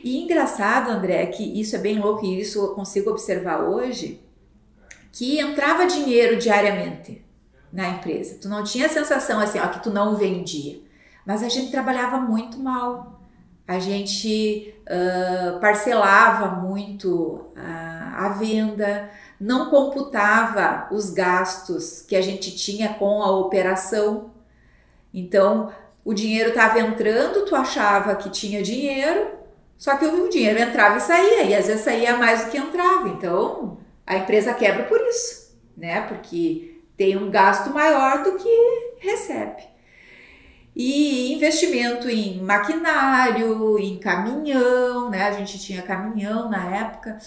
E 0.03 0.19
engraçado, 0.19 0.91
André, 0.91 1.27
que 1.27 1.43
isso 1.61 1.77
é 1.77 1.79
bem 1.79 1.99
louco 1.99 2.25
e 2.25 2.41
isso 2.41 2.59
eu 2.59 2.75
consigo 2.75 3.11
observar 3.11 3.63
hoje, 3.63 4.21
que 5.13 5.39
entrava 5.39 5.87
dinheiro 5.87 6.37
diariamente 6.37 7.25
na 7.73 7.89
empresa. 7.89 8.39
Tu 8.41 8.49
não 8.49 8.65
tinha 8.65 8.87
a 8.87 8.91
sensação 8.91 9.41
assim, 9.41 9.59
ó, 9.59 9.69
que 9.69 9.83
tu 9.83 9.91
não 9.91 10.17
vendia. 10.17 10.81
Mas 11.27 11.43
a 11.43 11.49
gente 11.49 11.71
trabalhava 11.71 12.21
muito 12.21 12.59
mal. 12.59 13.18
A 13.69 13.79
gente 13.79 14.75
uh, 14.87 15.61
parcelava 15.61 16.57
muito 16.57 17.53
a, 17.55 18.27
a 18.27 18.29
venda, 18.31 19.11
não 19.39 19.69
computava 19.69 20.89
os 20.91 21.11
gastos 21.11 22.01
que 22.01 22.17
a 22.17 22.23
gente 22.23 22.57
tinha 22.57 22.95
com 22.95 23.23
a 23.23 23.31
operação. 23.31 24.31
Então, 25.13 25.71
o 26.03 26.15
dinheiro 26.15 26.49
estava 26.49 26.81
entrando, 26.81 27.45
tu 27.45 27.55
achava 27.55 28.17
que 28.17 28.31
tinha 28.31 28.63
dinheiro, 28.63 29.33
só 29.77 29.97
que 29.99 30.07
o 30.07 30.31
dinheiro 30.31 30.59
entrava 30.59 30.97
e 30.97 31.01
saía, 31.01 31.43
e 31.43 31.55
às 31.55 31.67
vezes 31.67 31.85
saía 31.85 32.17
mais 32.17 32.47
do 32.47 32.51
que 32.51 32.57
entrava. 32.57 33.09
Então, 33.11 33.77
a 34.07 34.17
empresa 34.17 34.55
quebra 34.55 34.85
por 34.85 34.99
isso, 35.03 35.55
né? 35.77 36.01
Porque 36.09 36.81
tem 36.97 37.19
um 37.19 37.31
gasto 37.31 37.69
maior 37.71 38.23
do 38.23 38.33
que 38.33 38.97
recebe. 38.99 39.63
E 40.79 41.35
investimento 41.35 42.09
em 42.09 42.41
maquinário, 42.41 43.77
em 43.81 43.99
caminhão, 43.99 45.11
né? 45.11 45.25
A 45.25 45.33
gente 45.33 45.59
tinha 45.59 45.83
caminhão 45.83 46.49
na 46.49 46.77
época, 46.77 47.19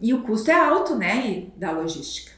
e 0.00 0.14
o 0.14 0.22
custo 0.22 0.48
é 0.48 0.54
alto, 0.54 0.94
né? 0.94 1.48
Da 1.56 1.72
logística. 1.72 2.30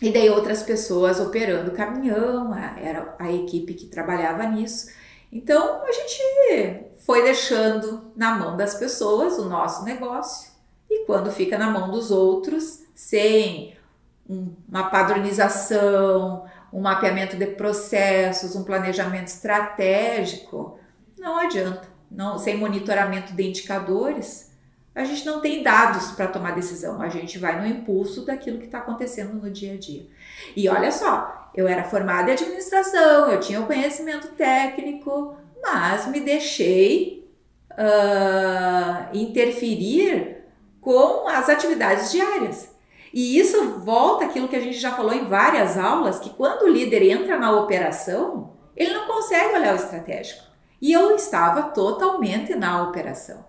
E 0.00 0.12
daí 0.12 0.30
outras 0.30 0.62
pessoas 0.62 1.18
operando 1.18 1.72
caminhão, 1.72 2.54
era 2.54 3.16
a 3.18 3.32
equipe 3.32 3.74
que 3.74 3.86
trabalhava 3.86 4.44
nisso. 4.46 4.88
Então 5.32 5.82
a 5.82 5.90
gente 5.90 6.86
foi 6.98 7.22
deixando 7.24 8.12
na 8.14 8.36
mão 8.36 8.56
das 8.56 8.74
pessoas 8.74 9.36
o 9.36 9.48
nosso 9.48 9.84
negócio 9.84 10.52
e 10.88 11.04
quando 11.06 11.32
fica 11.32 11.58
na 11.58 11.70
mão 11.70 11.90
dos 11.90 12.12
outros, 12.12 12.84
sem 12.94 13.76
uma 14.28 14.84
padronização, 14.84 16.44
um 16.72 16.80
mapeamento 16.80 17.36
de 17.36 17.46
processos, 17.46 18.56
um 18.56 18.64
planejamento 18.64 19.26
estratégico, 19.28 20.78
não 21.18 21.38
adianta. 21.38 21.90
Não, 22.10 22.38
sem 22.38 22.56
monitoramento 22.56 23.32
de 23.32 23.42
indicadores, 23.42 24.52
a 24.94 25.04
gente 25.04 25.24
não 25.24 25.40
tem 25.40 25.62
dados 25.62 26.10
para 26.12 26.26
tomar 26.26 26.54
decisão. 26.54 27.00
A 27.00 27.08
gente 27.08 27.38
vai 27.38 27.58
no 27.58 27.66
impulso 27.66 28.24
daquilo 28.24 28.58
que 28.58 28.66
está 28.66 28.78
acontecendo 28.78 29.34
no 29.34 29.50
dia 29.50 29.74
a 29.74 29.76
dia. 29.76 30.06
E 30.54 30.68
olha 30.68 30.92
só, 30.92 31.50
eu 31.54 31.66
era 31.66 31.84
formada 31.84 32.30
em 32.30 32.34
administração, 32.34 33.30
eu 33.30 33.40
tinha 33.40 33.60
o 33.60 33.66
conhecimento 33.66 34.28
técnico, 34.28 35.36
mas 35.62 36.06
me 36.06 36.20
deixei 36.20 37.30
uh, 37.72 39.16
interferir 39.16 40.44
com 40.80 41.28
as 41.28 41.48
atividades 41.48 42.10
diárias. 42.10 42.71
E 43.12 43.38
isso 43.38 43.78
volta 43.80 44.24
aquilo 44.24 44.48
que 44.48 44.56
a 44.56 44.60
gente 44.60 44.78
já 44.78 44.92
falou 44.92 45.12
em 45.12 45.26
várias 45.26 45.76
aulas, 45.76 46.18
que 46.18 46.30
quando 46.30 46.62
o 46.62 46.68
líder 46.68 47.02
entra 47.02 47.38
na 47.38 47.52
operação, 47.52 48.54
ele 48.74 48.94
não 48.94 49.06
consegue 49.06 49.54
olhar 49.54 49.74
o 49.74 49.76
estratégico. 49.76 50.42
E 50.80 50.92
eu 50.92 51.14
estava 51.14 51.64
totalmente 51.70 52.54
na 52.54 52.82
operação, 52.82 53.44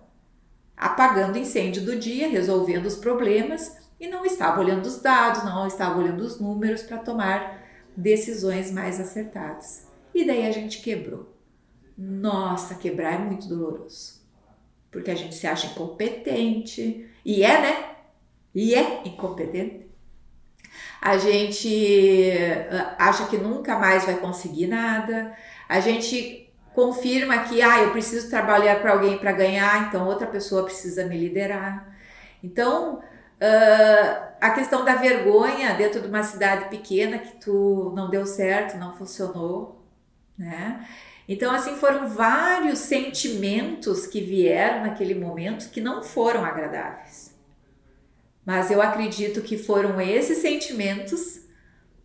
apagando 0.76 1.36
o 1.36 1.38
incêndio 1.38 1.84
do 1.84 1.96
dia, 1.96 2.28
resolvendo 2.28 2.86
os 2.86 2.96
problemas 2.96 3.76
e 3.98 4.06
não 4.06 4.24
estava 4.24 4.60
olhando 4.60 4.86
os 4.86 5.00
dados, 5.00 5.44
não 5.44 5.66
estava 5.66 5.98
olhando 5.98 6.20
os 6.20 6.38
números 6.38 6.82
para 6.82 6.98
tomar 6.98 7.64
decisões 7.96 8.70
mais 8.70 9.00
acertadas. 9.00 9.88
E 10.14 10.24
daí 10.24 10.46
a 10.46 10.52
gente 10.52 10.80
quebrou. 10.80 11.34
Nossa, 11.96 12.74
quebrar 12.74 13.14
é 13.14 13.18
muito 13.18 13.48
doloroso. 13.48 14.22
Porque 14.90 15.10
a 15.10 15.14
gente 15.14 15.34
se 15.34 15.46
acha 15.46 15.68
incompetente. 15.68 17.08
E 17.24 17.42
é, 17.42 17.60
né? 17.60 17.93
E 18.54 18.74
é 18.74 19.02
incompetente. 19.04 19.86
A 21.00 21.18
gente 21.18 22.32
ah, 22.70 22.94
acha 22.98 23.26
que 23.26 23.36
nunca 23.36 23.78
mais 23.78 24.04
vai 24.04 24.16
conseguir 24.16 24.66
nada. 24.66 25.36
A 25.68 25.80
gente 25.80 26.52
confirma 26.74 27.38
que, 27.44 27.62
ah, 27.62 27.82
eu 27.82 27.90
preciso 27.90 28.30
trabalhar 28.30 28.80
para 28.80 28.92
alguém 28.92 29.18
para 29.18 29.32
ganhar, 29.32 29.88
então 29.88 30.06
outra 30.06 30.26
pessoa 30.26 30.64
precisa 30.64 31.04
me 31.06 31.16
liderar. 31.18 31.94
Então, 32.42 33.02
Uh, 33.34 34.34
a 34.40 34.50
questão 34.50 34.84
da 34.84 34.94
vergonha 34.94 35.74
dentro 35.74 36.00
de 36.00 36.06
uma 36.06 36.22
cidade 36.22 36.68
pequena 36.70 37.18
que 37.18 37.36
tu 37.36 37.92
não 37.94 38.08
deu 38.08 38.24
certo, 38.24 38.78
não 38.78 38.96
funcionou, 38.96 39.84
né? 40.38 40.86
Então, 41.28 41.52
assim, 41.52 41.74
foram 41.76 42.08
vários 42.08 42.78
sentimentos 42.78 44.06
que 44.06 44.20
vieram 44.20 44.82
naquele 44.82 45.14
momento 45.14 45.70
que 45.70 45.80
não 45.80 46.02
foram 46.02 46.44
agradáveis. 46.44 47.33
Mas 48.44 48.70
eu 48.70 48.82
acredito 48.82 49.40
que 49.40 49.56
foram 49.56 50.00
esses 50.00 50.38
sentimentos, 50.38 51.40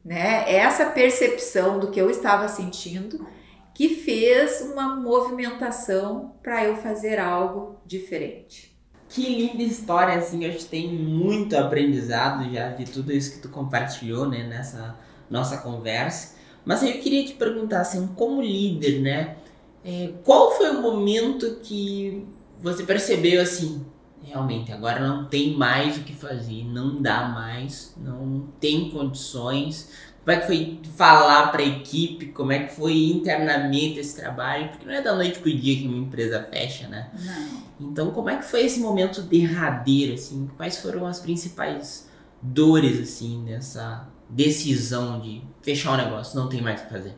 né? 0.03 0.50
Essa 0.53 0.86
percepção 0.86 1.79
do 1.79 1.91
que 1.91 2.00
eu 2.00 2.10
estava 2.10 2.48
sentindo 2.48 3.25
que 3.74 3.96
fez 3.96 4.62
uma 4.62 4.96
movimentação 4.96 6.34
para 6.43 6.65
eu 6.65 6.75
fazer 6.75 7.17
algo 7.17 7.79
diferente. 7.86 8.77
Que 9.08 9.22
linda 9.22 9.63
história, 9.63 10.15
assim, 10.15 10.46
a 10.46 10.51
gente 10.51 10.65
tem 10.65 10.93
muito 10.93 11.55
aprendizado 11.55 12.53
já 12.53 12.69
de 12.69 12.86
tudo 12.86 13.12
isso 13.12 13.36
que 13.36 13.39
tu 13.39 13.50
compartilhou, 13.50 14.29
né, 14.29 14.43
nessa 14.43 14.98
nossa 15.29 15.58
conversa. 15.58 16.36
Mas 16.65 16.84
eu 16.84 16.91
queria 17.00 17.25
te 17.25 17.34
perguntar, 17.34 17.81
assim, 17.81 18.05
como 18.15 18.41
líder, 18.41 19.00
né, 19.00 19.38
é, 19.84 20.12
qual 20.24 20.51
foi 20.51 20.69
o 20.72 20.81
momento 20.81 21.60
que 21.63 22.27
você 22.62 22.84
percebeu, 22.84 23.41
assim, 23.41 23.86
realmente, 24.24 24.72
agora 24.72 25.00
não 25.00 25.26
tem 25.26 25.56
mais 25.56 25.98
o 25.98 26.02
que 26.02 26.14
fazer, 26.14 26.64
não 26.66 27.02
dá 27.02 27.28
mais, 27.28 27.96
não 27.98 28.48
tem 28.60 28.90
condições. 28.90 29.90
Como 30.24 30.38
é 30.38 30.42
que 30.42 30.48
foi 30.48 30.80
falar 30.96 31.48
para 31.52 31.62
a 31.62 31.66
equipe? 31.66 32.28
Como 32.28 32.52
é 32.52 32.66
que 32.66 32.76
foi 32.76 32.94
internamente 33.08 34.00
esse 34.00 34.16
trabalho? 34.16 34.70
Porque 34.70 34.86
não 34.86 34.94
é 34.94 35.02
da 35.02 35.16
noite 35.16 35.40
pro 35.40 35.52
dia 35.52 35.78
que 35.78 35.88
uma 35.88 35.98
empresa 35.98 36.48
fecha, 36.52 36.88
né? 36.88 37.10
Não. 37.20 37.90
Então, 37.90 38.12
como 38.12 38.30
é 38.30 38.36
que 38.36 38.46
foi 38.46 38.66
esse 38.66 38.80
momento 38.80 39.22
derradeiro, 39.22 40.14
assim? 40.14 40.50
Quais 40.58 40.78
foram 40.78 41.08
as 41.08 41.20
principais 41.20 42.10
dores, 42.42 43.00
assim, 43.00 43.42
nessa 43.44 44.08
decisão 44.30 45.20
de 45.20 45.42
fechar 45.62 45.94
o 45.94 45.98
negócio, 45.98 46.40
não 46.40 46.48
tem 46.48 46.62
mais 46.62 46.82
o 46.82 46.84
que 46.84 46.90
fazer? 46.92 47.16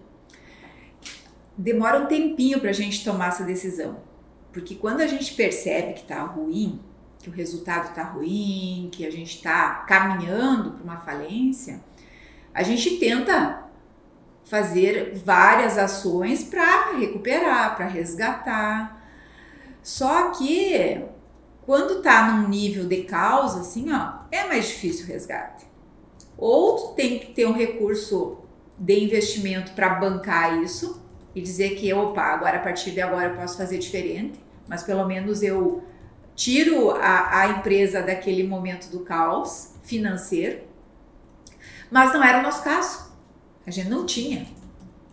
Demora 1.58 2.00
um 2.00 2.06
tempinho 2.06 2.60
para 2.60 2.70
a 2.70 2.74
gente 2.74 3.04
tomar 3.04 3.30
essa 3.30 3.44
decisão. 3.44 3.98
Porque 4.54 4.76
quando 4.76 5.02
a 5.02 5.08
gente 5.08 5.34
percebe 5.34 5.94
que 5.94 6.02
está 6.02 6.24
ruim, 6.24 6.80
que 7.22 7.30
o 7.30 7.34
resultado 7.34 7.90
está 7.90 8.04
ruim, 8.04 8.90
que 8.92 9.06
a 9.06 9.12
gente 9.12 9.36
está 9.36 9.86
caminhando 9.88 10.72
para 10.72 10.84
uma 10.84 10.98
falência, 10.98 11.80
a 12.54 12.64
gente 12.64 12.98
tenta 12.98 13.64
fazer 14.46 15.22
várias 15.24 15.78
ações 15.78 16.44
para 16.44 16.98
recuperar, 16.98 17.76
para 17.76 17.88
resgatar. 17.88 19.02
Só 19.82 20.32
que 20.32 21.06
quando 21.62 22.00
está 22.00 22.32
num 22.32 22.50
nível 22.50 22.86
de 22.88 23.04
causa, 23.04 23.62
assim, 23.62 23.94
ó, 23.94 24.24
é 24.32 24.46
mais 24.48 24.68
difícil 24.68 25.06
o 25.06 25.08
resgate. 25.08 25.66
Ou 26.38 26.76
tu 26.76 26.94
tem 26.96 27.20
que 27.20 27.34
ter 27.34 27.46
um 27.46 27.54
recurso 27.54 28.40
de 28.78 29.00
investimento 29.04 29.74
para 29.74 29.96
bancar 29.96 30.62
isso 30.62 31.02
e 31.36 31.42
dizer 31.42 31.76
que, 31.76 31.94
opa, 31.94 32.24
agora 32.24 32.58
a 32.58 32.62
partir 32.62 32.92
de 32.92 33.00
agora 33.00 33.30
eu 33.30 33.36
posso 33.36 33.58
fazer 33.58 33.78
diferente, 33.78 34.44
mas 34.68 34.84
pelo 34.84 35.06
menos 35.06 35.44
eu 35.44 35.84
tiro 36.36 36.92
a, 36.92 37.42
a 37.42 37.48
empresa 37.50 38.02
daquele 38.02 38.44
momento 38.44 38.90
do 38.90 39.02
caos 39.02 39.74
financeiro 39.84 40.72
mas 41.92 42.14
não 42.14 42.24
era 42.24 42.40
o 42.40 42.42
nosso 42.42 42.64
caso. 42.64 43.12
A 43.68 43.70
gente 43.70 43.90
não 43.90 44.06
tinha, 44.06 44.48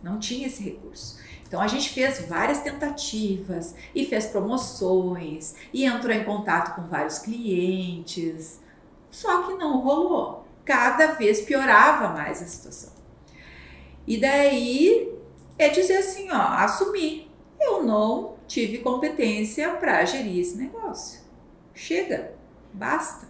não 0.01 0.17
tinha 0.17 0.47
esse 0.47 0.63
recurso. 0.63 1.19
Então 1.45 1.59
a 1.59 1.67
gente 1.67 1.89
fez 1.89 2.25
várias 2.27 2.61
tentativas 2.61 3.75
e 3.93 4.05
fez 4.05 4.27
promoções 4.27 5.55
e 5.73 5.83
entrou 5.83 6.15
em 6.15 6.23
contato 6.23 6.75
com 6.75 6.87
vários 6.87 7.19
clientes, 7.19 8.61
só 9.11 9.43
que 9.43 9.55
não 9.55 9.79
rolou. 9.79 10.47
Cada 10.63 11.07
vez 11.07 11.41
piorava 11.41 12.09
mais 12.09 12.41
a 12.41 12.45
situação. 12.45 12.93
E 14.07 14.17
daí 14.17 15.11
é 15.57 15.69
dizer 15.69 15.97
assim, 15.97 16.31
ó, 16.31 16.35
assumir. 16.35 17.29
Eu 17.59 17.83
não 17.83 18.35
tive 18.49 18.79
competência 18.79 19.69
para 19.75 20.03
gerir 20.03 20.39
esse 20.39 20.57
negócio. 20.57 21.21
Chega, 21.73 22.33
basta. 22.73 23.27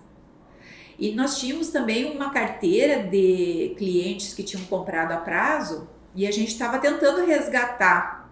E 0.97 1.11
nós 1.13 1.37
tínhamos 1.37 1.69
também 1.69 2.11
uma 2.11 2.31
carteira 2.31 3.03
de 3.03 3.75
clientes 3.77 4.33
que 4.33 4.41
tinham 4.41 4.65
comprado 4.65 5.11
a 5.11 5.17
prazo 5.17 5.87
e 6.15 6.25
a 6.25 6.31
gente 6.31 6.53
estava 6.53 6.79
tentando 6.79 7.25
resgatar 7.25 8.29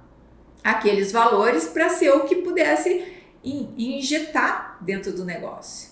aqueles 0.63 1.11
valores 1.11 1.67
para 1.67 1.89
ser 1.89 2.09
o 2.11 2.25
que 2.25 2.37
pudesse 2.37 3.13
injetar 3.43 4.77
dentro 4.81 5.13
do 5.13 5.23
negócio. 5.23 5.91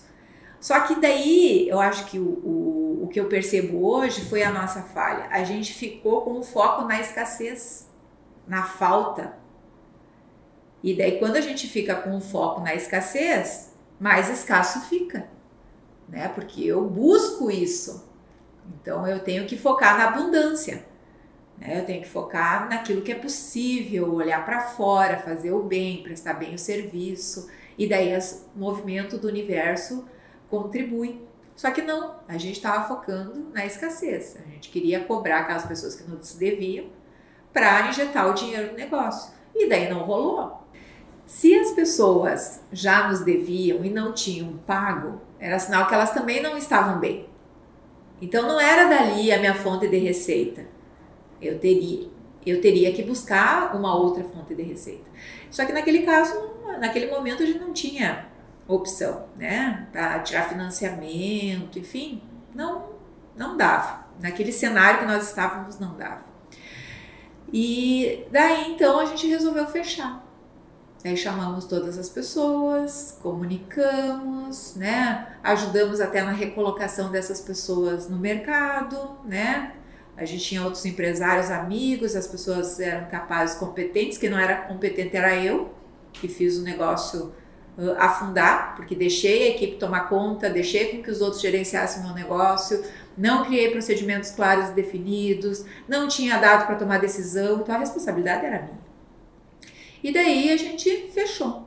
Só 0.60 0.80
que 0.80 1.00
daí 1.00 1.68
eu 1.68 1.78
acho 1.78 2.06
que 2.06 2.18
o, 2.18 2.24
o, 2.24 3.04
o 3.04 3.08
que 3.08 3.20
eu 3.20 3.26
percebo 3.26 3.86
hoje 3.86 4.22
foi 4.22 4.42
a 4.42 4.50
nossa 4.50 4.82
falha. 4.82 5.28
A 5.30 5.44
gente 5.44 5.72
ficou 5.72 6.22
com 6.22 6.38
o 6.38 6.42
foco 6.42 6.84
na 6.84 7.00
escassez, 7.00 7.88
na 8.46 8.64
falta. 8.64 9.45
E 10.86 10.96
daí, 10.96 11.18
quando 11.18 11.36
a 11.36 11.40
gente 11.40 11.66
fica 11.66 11.94
com 11.94 12.16
o 12.16 12.20
foco 12.20 12.62
na 12.62 12.74
escassez, 12.74 13.74
mais 14.00 14.30
escasso 14.30 14.80
fica 14.88 15.28
né? 16.08 16.28
Porque 16.28 16.64
eu 16.64 16.84
busco 16.84 17.50
isso. 17.50 18.08
Então 18.80 19.06
eu 19.06 19.20
tenho 19.20 19.46
que 19.46 19.56
focar 19.56 19.98
na 19.98 20.08
abundância. 20.08 20.84
Né? 21.58 21.80
Eu 21.80 21.84
tenho 21.84 22.02
que 22.02 22.08
focar 22.08 22.68
naquilo 22.68 23.02
que 23.02 23.12
é 23.12 23.14
possível, 23.14 24.12
olhar 24.14 24.44
para 24.44 24.60
fora, 24.60 25.18
fazer 25.18 25.52
o 25.52 25.62
bem, 25.62 26.02
prestar 26.02 26.34
bem 26.34 26.54
o 26.54 26.58
serviço. 26.58 27.50
E 27.78 27.88
daí 27.88 28.16
o 28.16 28.58
movimento 28.58 29.18
do 29.18 29.28
universo 29.28 30.08
contribui. 30.48 31.24
Só 31.54 31.70
que 31.70 31.80
não, 31.80 32.16
a 32.28 32.36
gente 32.36 32.56
estava 32.56 32.86
focando 32.86 33.50
na 33.52 33.64
escassez. 33.64 34.36
A 34.44 34.50
gente 34.50 34.68
queria 34.68 35.04
cobrar 35.04 35.40
aquelas 35.40 35.64
pessoas 35.64 35.94
que 35.94 36.08
nos 36.08 36.34
deviam 36.34 36.86
para 37.52 37.88
injetar 37.88 38.28
o 38.28 38.34
dinheiro 38.34 38.72
no 38.72 38.76
negócio. 38.76 39.34
E 39.54 39.66
daí 39.66 39.88
não 39.88 40.02
rolou. 40.04 40.65
Se 41.26 41.54
as 41.58 41.72
pessoas 41.72 42.62
já 42.72 43.08
nos 43.08 43.20
deviam 43.20 43.84
e 43.84 43.90
não 43.90 44.12
tinham 44.12 44.56
pago, 44.66 45.20
era 45.40 45.58
sinal 45.58 45.86
que 45.88 45.94
elas 45.94 46.12
também 46.12 46.40
não 46.40 46.56
estavam 46.56 47.00
bem. 47.00 47.28
Então 48.22 48.46
não 48.46 48.60
era 48.60 48.88
dali 48.88 49.32
a 49.32 49.38
minha 49.38 49.54
fonte 49.54 49.88
de 49.88 49.98
receita. 49.98 50.66
Eu 51.42 51.58
teria, 51.58 52.08
eu 52.46 52.60
teria 52.60 52.92
que 52.92 53.02
buscar 53.02 53.74
uma 53.74 53.94
outra 53.94 54.22
fonte 54.24 54.54
de 54.54 54.62
receita. 54.62 55.04
Só 55.50 55.66
que 55.66 55.72
naquele 55.72 56.02
caso, 56.02 56.32
naquele 56.80 57.10
momento 57.10 57.42
a 57.42 57.46
gente 57.46 57.58
não 57.58 57.72
tinha 57.72 58.28
opção, 58.68 59.26
né? 59.36 59.88
Para 59.92 60.20
tirar 60.20 60.48
financiamento, 60.48 61.78
enfim, 61.78 62.22
não 62.54 62.96
não 63.36 63.56
dava. 63.56 64.06
Naquele 64.20 64.50
cenário 64.50 65.00
que 65.00 65.06
nós 65.06 65.28
estávamos 65.28 65.78
não 65.78 65.94
dava. 65.94 66.24
E 67.52 68.24
daí 68.30 68.72
então 68.72 68.98
a 68.98 69.04
gente 69.04 69.26
resolveu 69.26 69.66
fechar. 69.66 70.25
Chamamos 71.14 71.66
todas 71.66 71.98
as 71.98 72.08
pessoas, 72.08 73.18
comunicamos, 73.22 74.74
né? 74.74 75.26
Ajudamos 75.42 76.00
até 76.00 76.22
na 76.22 76.32
recolocação 76.32 77.12
dessas 77.12 77.40
pessoas 77.40 78.08
no 78.08 78.16
mercado, 78.16 79.18
né? 79.24 79.74
A 80.16 80.24
gente 80.24 80.44
tinha 80.44 80.64
outros 80.64 80.84
empresários 80.86 81.50
amigos, 81.50 82.16
as 82.16 82.26
pessoas 82.26 82.80
eram 82.80 83.06
capazes, 83.08 83.56
competentes, 83.56 84.16
que 84.16 84.28
não 84.28 84.38
era 84.38 84.56
competente 84.62 85.14
era 85.14 85.36
eu, 85.36 85.74
que 86.14 86.26
fiz 86.26 86.56
o 86.56 86.62
negócio 86.62 87.34
uh, 87.76 87.90
afundar, 87.98 88.74
porque 88.76 88.94
deixei 88.94 89.44
a 89.44 89.48
equipe 89.54 89.76
tomar 89.76 90.08
conta, 90.08 90.48
deixei 90.48 90.96
com 90.96 91.02
que 91.02 91.10
os 91.10 91.20
outros 91.20 91.42
gerenciassem 91.42 92.02
o 92.02 92.06
meu 92.06 92.14
negócio, 92.14 92.82
não 93.16 93.44
criei 93.44 93.70
procedimentos 93.70 94.30
claros 94.30 94.70
e 94.70 94.72
definidos, 94.72 95.66
não 95.86 96.08
tinha 96.08 96.38
dado 96.38 96.66
para 96.66 96.76
tomar 96.76 96.98
decisão, 96.98 97.60
então 97.60 97.74
a 97.74 97.78
responsabilidade 97.78 98.46
era 98.46 98.62
minha. 98.62 98.85
E 100.06 100.12
daí 100.12 100.52
a 100.52 100.56
gente 100.56 101.10
fechou. 101.12 101.66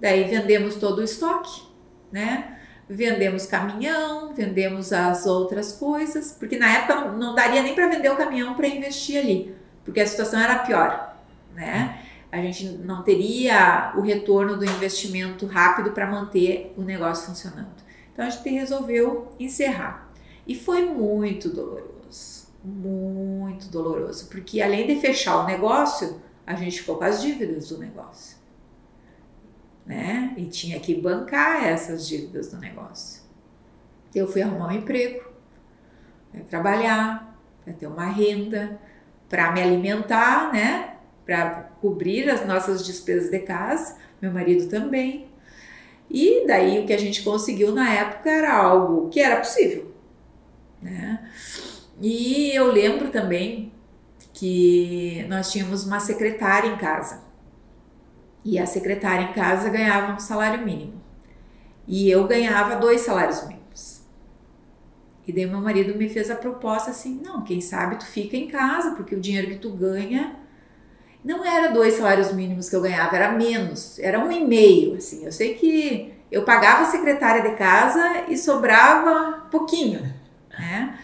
Daí 0.00 0.24
vendemos 0.24 0.74
todo 0.74 0.98
o 0.98 1.04
estoque, 1.04 1.62
né? 2.10 2.58
Vendemos 2.88 3.46
caminhão, 3.46 4.34
vendemos 4.34 4.92
as 4.92 5.24
outras 5.24 5.70
coisas, 5.70 6.32
porque 6.32 6.58
na 6.58 6.68
época 6.68 7.12
não, 7.12 7.32
daria 7.32 7.62
nem 7.62 7.72
para 7.72 7.86
vender 7.86 8.10
o 8.10 8.16
caminhão 8.16 8.54
para 8.54 8.66
investir 8.66 9.20
ali, 9.20 9.54
porque 9.84 10.00
a 10.00 10.06
situação 10.06 10.40
era 10.40 10.58
pior, 10.58 11.16
né? 11.54 12.00
A 12.32 12.38
gente 12.38 12.70
não 12.70 13.04
teria 13.04 13.92
o 13.96 14.00
retorno 14.00 14.56
do 14.56 14.64
investimento 14.64 15.46
rápido 15.46 15.92
para 15.92 16.10
manter 16.10 16.74
o 16.76 16.82
negócio 16.82 17.26
funcionando. 17.26 17.84
Então 18.12 18.26
a 18.26 18.30
gente 18.30 18.48
resolveu 18.48 19.28
encerrar. 19.38 20.10
E 20.44 20.56
foi 20.56 20.86
muito 20.86 21.50
doloroso, 21.50 22.48
muito 22.64 23.68
doloroso, 23.68 24.26
porque 24.26 24.60
além 24.60 24.88
de 24.88 25.00
fechar 25.00 25.38
o 25.38 25.46
negócio, 25.46 26.20
a 26.46 26.54
gente 26.54 26.80
ficou 26.80 26.96
com 26.96 27.04
as 27.04 27.22
dívidas 27.22 27.68
do 27.68 27.78
negócio. 27.78 28.36
Né? 29.86 30.34
E 30.36 30.46
tinha 30.46 30.80
que 30.80 30.94
bancar 30.94 31.64
essas 31.64 32.06
dívidas 32.06 32.50
do 32.50 32.58
negócio. 32.58 33.22
Eu 34.14 34.26
fui 34.26 34.42
arrumar 34.42 34.68
um 34.68 34.76
emprego, 34.76 35.24
para 36.30 36.42
trabalhar, 36.44 37.38
para 37.64 37.72
ter 37.72 37.86
uma 37.86 38.06
renda, 38.06 38.80
para 39.28 39.52
me 39.52 39.62
alimentar, 39.62 40.52
né? 40.52 40.94
Para 41.24 41.70
cobrir 41.80 42.30
as 42.30 42.46
nossas 42.46 42.84
despesas 42.84 43.30
de 43.30 43.40
casa, 43.40 43.96
meu 44.20 44.30
marido 44.30 44.68
também. 44.68 45.28
E 46.10 46.46
daí 46.46 46.78
o 46.78 46.86
que 46.86 46.92
a 46.92 46.98
gente 46.98 47.22
conseguiu 47.22 47.72
na 47.72 47.90
época 47.90 48.30
era 48.30 48.54
algo 48.54 49.08
que 49.08 49.20
era 49.20 49.36
possível, 49.36 49.92
né? 50.80 51.30
E 52.00 52.50
eu 52.54 52.70
lembro 52.70 53.10
também 53.10 53.72
que 54.34 55.24
nós 55.28 55.50
tínhamos 55.50 55.86
uma 55.86 56.00
secretária 56.00 56.68
em 56.68 56.76
casa. 56.76 57.22
E 58.44 58.58
a 58.58 58.66
secretária 58.66 59.24
em 59.24 59.32
casa 59.32 59.70
ganhava 59.70 60.12
um 60.12 60.18
salário 60.18 60.62
mínimo. 60.62 61.00
E 61.86 62.10
eu 62.10 62.26
ganhava 62.26 62.76
dois 62.76 63.00
salários 63.00 63.40
mínimos. 63.46 64.02
E 65.26 65.32
daí 65.32 65.46
meu 65.46 65.60
marido 65.60 65.96
me 65.96 66.08
fez 66.08 66.30
a 66.30 66.36
proposta 66.36 66.90
assim: 66.90 67.20
não, 67.24 67.42
quem 67.42 67.60
sabe 67.60 67.96
tu 67.96 68.04
fica 68.04 68.36
em 68.36 68.48
casa, 68.48 68.90
porque 68.96 69.14
o 69.14 69.20
dinheiro 69.20 69.48
que 69.48 69.58
tu 69.58 69.70
ganha 69.70 70.36
não 71.24 71.42
era 71.42 71.72
dois 71.72 71.94
salários 71.94 72.32
mínimos 72.32 72.68
que 72.68 72.76
eu 72.76 72.82
ganhava, 72.82 73.16
era 73.16 73.32
menos, 73.32 73.98
era 73.98 74.18
um 74.18 74.30
e 74.30 74.44
meio, 74.44 74.96
assim. 74.96 75.24
Eu 75.24 75.32
sei 75.32 75.54
que 75.54 76.12
eu 76.30 76.44
pagava 76.44 76.82
a 76.82 76.86
secretária 76.86 77.48
de 77.48 77.56
casa 77.56 78.24
e 78.28 78.36
sobrava 78.36 79.46
pouquinho, 79.50 80.02
né? 80.50 80.98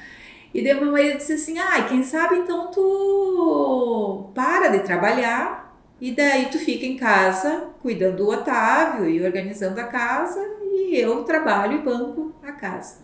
E 0.52 0.62
daí 0.62 0.74
meu 0.74 0.92
marido 0.92 1.18
disse 1.18 1.34
assim: 1.34 1.58
ah, 1.58 1.82
quem 1.88 2.02
sabe 2.02 2.36
então 2.36 2.70
tu 2.70 4.30
para 4.34 4.68
de 4.68 4.80
trabalhar 4.80 5.76
e 6.00 6.12
daí 6.12 6.46
tu 6.46 6.58
fica 6.58 6.84
em 6.86 6.96
casa 6.96 7.68
cuidando 7.82 8.16
do 8.16 8.28
Otávio 8.28 9.08
e 9.08 9.22
organizando 9.22 9.80
a 9.80 9.84
casa 9.84 10.40
e 10.62 10.96
eu 10.96 11.22
trabalho 11.24 11.78
e 11.78 11.82
banco 11.82 12.34
a 12.42 12.52
casa. 12.52 12.98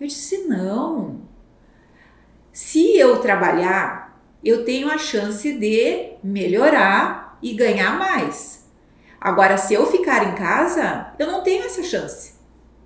Eu 0.00 0.06
disse: 0.06 0.46
não. 0.46 1.22
se 2.52 2.96
eu 2.96 3.18
trabalhar, 3.20 4.20
eu 4.44 4.64
tenho 4.64 4.90
a 4.90 4.98
chance 4.98 5.52
de 5.52 6.12
melhorar 6.22 7.38
e 7.42 7.54
ganhar 7.54 7.98
mais. 7.98 8.64
Agora, 9.20 9.56
se 9.56 9.72
eu 9.72 9.86
ficar 9.86 10.28
em 10.28 10.34
casa, 10.34 11.14
eu 11.18 11.26
não 11.26 11.42
tenho 11.42 11.64
essa 11.64 11.82
chance 11.82 12.34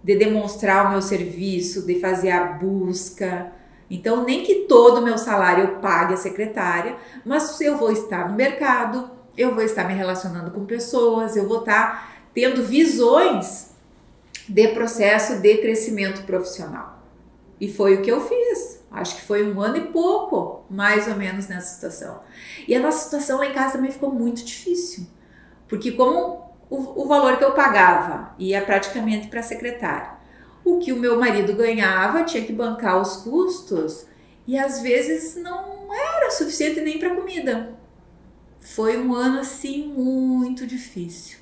de 0.05 0.17
demonstrar 0.17 0.87
o 0.87 0.91
meu 0.91 1.03
serviço, 1.03 1.85
de 1.85 1.99
fazer 1.99 2.31
a 2.31 2.45
busca. 2.45 3.53
Então, 3.90 4.24
nem 4.24 4.42
que 4.42 4.66
todo 4.66 4.98
o 4.98 5.03
meu 5.03 5.16
salário 5.16 5.64
eu 5.64 5.77
pague 5.77 6.14
a 6.14 6.16
secretária, 6.16 6.96
mas 7.24 7.59
eu 7.61 7.77
vou 7.77 7.90
estar 7.90 8.29
no 8.29 8.35
mercado, 8.35 9.11
eu 9.37 9.55
vou 9.55 9.62
estar 9.62 9.85
me 9.85 9.94
relacionando 9.94 10.51
com 10.51 10.66
pessoas, 10.66 11.37
eu 11.37 11.48
vou 11.48 11.61
estar 11.61 12.20
tendo 12.35 12.62
visões 12.62 13.70
de 14.48 14.68
processo 14.68 15.40
de 15.40 15.57
crescimento 15.59 16.22
profissional. 16.22 17.03
E 17.61 17.72
foi 17.72 17.96
o 17.96 18.03
que 18.03 18.11
eu 18.11 18.20
fiz. 18.20 18.83
Acho 18.90 19.16
que 19.16 19.22
foi 19.22 19.51
um 19.51 19.61
ano 19.61 19.77
e 19.77 19.87
pouco, 19.88 20.64
mais 20.70 21.09
ou 21.09 21.16
menos, 21.16 21.48
nessa 21.48 21.74
situação. 21.74 22.20
E 22.66 22.74
a 22.74 22.81
nossa 22.81 23.05
situação 23.05 23.38
lá 23.38 23.46
em 23.46 23.53
casa 23.53 23.74
também 23.74 23.90
ficou 23.90 24.12
muito 24.12 24.44
difícil. 24.44 25.07
Porque 25.68 25.92
como 25.92 26.55
o, 26.70 27.03
o 27.03 27.07
valor 27.07 27.37
que 27.37 27.44
eu 27.44 27.53
pagava 27.53 28.35
ia 28.38 28.62
praticamente 28.62 29.29
para 29.29 29.40
a 29.40 29.42
secretária, 29.42 30.17
o 30.68 30.78
que 30.78 30.92
o 30.92 30.96
meu 30.96 31.18
marido 31.18 31.54
ganhava 31.54 32.24
tinha 32.24 32.44
que 32.44 32.52
bancar 32.52 33.00
os 33.00 33.16
custos 33.16 34.07
e 34.46 34.59
às 34.59 34.81
vezes 34.81 35.37
não 35.37 35.88
era 35.92 36.31
suficiente 36.31 36.81
nem 36.81 36.98
para 36.98 37.14
comida. 37.14 37.74
Foi 38.61 38.98
um 38.98 39.14
ano 39.14 39.40
assim 39.40 39.87
muito 39.88 40.66
difícil. 40.66 41.38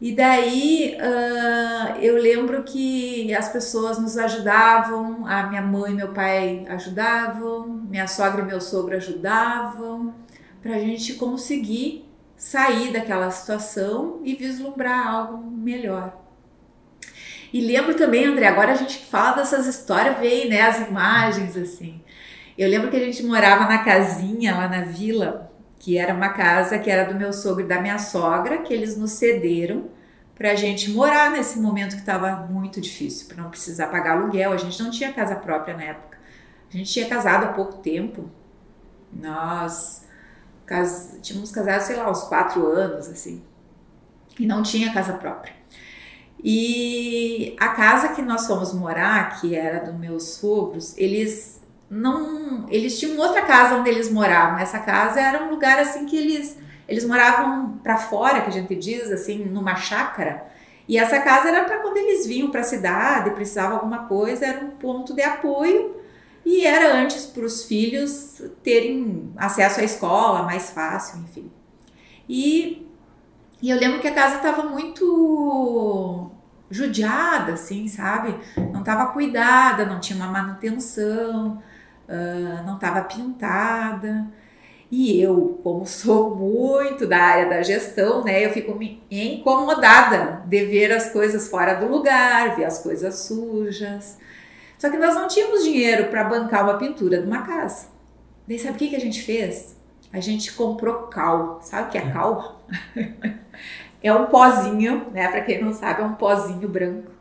E 0.00 0.12
daí 0.14 0.96
uh, 0.96 1.98
eu 2.00 2.16
lembro 2.16 2.62
que 2.62 3.34
as 3.34 3.48
pessoas 3.48 3.98
nos 3.98 4.16
ajudavam, 4.16 5.26
a 5.26 5.48
minha 5.48 5.62
mãe 5.62 5.90
e 5.90 5.96
meu 5.96 6.12
pai 6.12 6.64
ajudavam, 6.68 7.66
minha 7.66 8.06
sogra 8.06 8.42
e 8.42 8.46
meu 8.46 8.60
sogro 8.60 8.94
ajudavam, 8.96 10.14
para 10.62 10.76
a 10.76 10.78
gente 10.78 11.14
conseguir 11.14 12.08
sair 12.36 12.92
daquela 12.92 13.28
situação 13.32 14.20
e 14.22 14.36
vislumbrar 14.36 15.08
algo 15.08 15.50
melhor. 15.50 16.27
E 17.52 17.60
lembro 17.60 17.94
também, 17.94 18.26
André, 18.26 18.46
agora 18.46 18.72
a 18.72 18.76
gente 18.76 18.98
fala 19.06 19.36
dessas 19.36 19.66
histórias, 19.66 20.18
vem 20.18 20.48
né, 20.48 20.62
as 20.62 20.86
imagens 20.88 21.56
assim. 21.56 22.00
Eu 22.56 22.68
lembro 22.68 22.90
que 22.90 22.96
a 22.96 23.04
gente 23.04 23.22
morava 23.22 23.66
na 23.66 23.78
casinha 23.78 24.54
lá 24.54 24.68
na 24.68 24.82
vila 24.82 25.48
que 25.78 25.96
era 25.96 26.12
uma 26.12 26.30
casa 26.30 26.78
que 26.78 26.90
era 26.90 27.10
do 27.10 27.18
meu 27.18 27.32
sogro 27.32 27.64
e 27.64 27.68
da 27.68 27.80
minha 27.80 27.98
sogra, 27.98 28.58
que 28.58 28.74
eles 28.74 28.96
nos 28.96 29.12
cederam 29.12 29.88
para 30.34 30.52
a 30.52 30.54
gente 30.54 30.90
morar 30.90 31.30
nesse 31.30 31.58
momento 31.58 31.94
que 31.94 32.00
estava 32.00 32.46
muito 32.46 32.80
difícil, 32.80 33.28
para 33.28 33.42
não 33.42 33.50
precisar 33.50 33.88
pagar 33.88 34.12
aluguel. 34.12 34.52
A 34.52 34.56
gente 34.56 34.82
não 34.82 34.90
tinha 34.90 35.12
casa 35.12 35.36
própria 35.36 35.76
na 35.76 35.84
época. 35.84 36.18
A 36.72 36.76
gente 36.76 36.92
tinha 36.92 37.08
casado 37.08 37.44
há 37.44 37.52
pouco 37.52 37.78
tempo. 37.78 38.30
Nós 39.12 40.04
cas... 40.66 41.18
tínhamos 41.22 41.50
casado, 41.50 41.80
sei 41.80 41.96
lá, 41.96 42.10
uns 42.10 42.24
quatro 42.24 42.66
anos, 42.66 43.08
assim. 43.08 43.42
E 44.38 44.46
não 44.46 44.62
tinha 44.62 44.92
casa 44.92 45.14
própria. 45.14 45.54
E 46.42 47.56
a 47.58 47.68
casa 47.68 48.10
que 48.10 48.22
nós 48.22 48.46
fomos 48.46 48.72
morar, 48.72 49.40
que 49.40 49.54
era 49.54 49.84
dos 49.84 49.94
meus 49.94 50.34
sogros, 50.34 50.96
eles 50.96 51.60
não, 51.90 52.66
eles 52.68 52.98
tinham 52.98 53.18
outra 53.18 53.42
casa 53.42 53.76
onde 53.76 53.90
eles 53.90 54.10
moravam. 54.10 54.58
Essa 54.58 54.78
casa 54.78 55.20
era 55.20 55.44
um 55.44 55.50
lugar 55.50 55.78
assim 55.78 56.06
que 56.06 56.16
eles 56.16 56.56
eles 56.88 57.04
moravam 57.04 57.78
para 57.82 57.98
fora, 57.98 58.40
que 58.40 58.48
a 58.48 58.52
gente 58.52 58.74
diz 58.74 59.12
assim, 59.12 59.44
numa 59.44 59.76
chácara. 59.76 60.46
E 60.88 60.96
essa 60.96 61.20
casa 61.20 61.48
era 61.48 61.64
para 61.64 61.80
quando 61.80 61.98
eles 61.98 62.26
vinham 62.26 62.50
para 62.50 62.62
a 62.62 62.64
cidade, 62.64 63.30
precisavam 63.32 63.76
alguma 63.76 64.06
coisa, 64.06 64.46
era 64.46 64.64
um 64.64 64.70
ponto 64.70 65.14
de 65.14 65.20
apoio 65.20 65.96
e 66.46 66.64
era 66.64 66.94
antes 66.96 67.26
para 67.26 67.44
os 67.44 67.64
filhos 67.64 68.40
terem 68.62 69.30
acesso 69.36 69.80
à 69.80 69.84
escola 69.84 70.44
mais 70.44 70.70
fácil, 70.70 71.20
enfim. 71.20 71.52
E, 72.26 72.87
e 73.60 73.70
eu 73.70 73.78
lembro 73.78 74.00
que 74.00 74.08
a 74.08 74.14
casa 74.14 74.36
estava 74.36 74.62
muito 74.64 76.30
judiada, 76.70 77.52
assim, 77.54 77.88
sabe? 77.88 78.34
Não 78.72 78.80
estava 78.80 79.06
cuidada, 79.12 79.86
não 79.86 80.00
tinha 80.00 80.16
uma 80.16 80.30
manutenção 80.30 81.62
uh, 82.08 82.64
não 82.64 82.76
estava 82.76 83.02
pintada. 83.02 84.26
E 84.90 85.20
eu, 85.20 85.60
como 85.62 85.84
sou 85.86 86.34
muito 86.34 87.06
da 87.06 87.18
área 87.18 87.48
da 87.48 87.62
gestão, 87.62 88.24
né, 88.24 88.44
eu 88.44 88.50
fico 88.50 88.78
incomodada 89.10 90.42
de 90.46 90.64
ver 90.64 90.92
as 90.92 91.12
coisas 91.12 91.48
fora 91.48 91.74
do 91.74 91.86
lugar, 91.86 92.56
ver 92.56 92.64
as 92.64 92.78
coisas 92.82 93.20
sujas. 93.20 94.18
Só 94.78 94.88
que 94.90 94.96
nós 94.96 95.14
não 95.14 95.28
tínhamos 95.28 95.64
dinheiro 95.64 96.08
para 96.08 96.24
bancar 96.24 96.64
uma 96.64 96.78
pintura 96.78 97.20
de 97.20 97.26
uma 97.26 97.42
casa. 97.42 97.88
Daí 98.46 98.58
sabe 98.58 98.76
o 98.76 98.78
que, 98.78 98.88
que 98.88 98.96
a 98.96 99.00
gente 99.00 99.22
fez? 99.22 99.76
A 100.12 100.20
gente 100.20 100.52
comprou 100.52 101.08
cal. 101.08 101.60
Sabe 101.62 101.88
o 101.88 101.90
que 101.90 101.98
é 101.98 102.10
cal? 102.10 102.62
é 104.02 104.12
um 104.12 104.26
pozinho, 104.26 105.06
né? 105.12 105.28
Para 105.28 105.42
quem 105.42 105.62
não 105.62 105.72
sabe, 105.72 106.02
é 106.02 106.04
um 106.04 106.14
pozinho 106.14 106.68
branco 106.68 107.18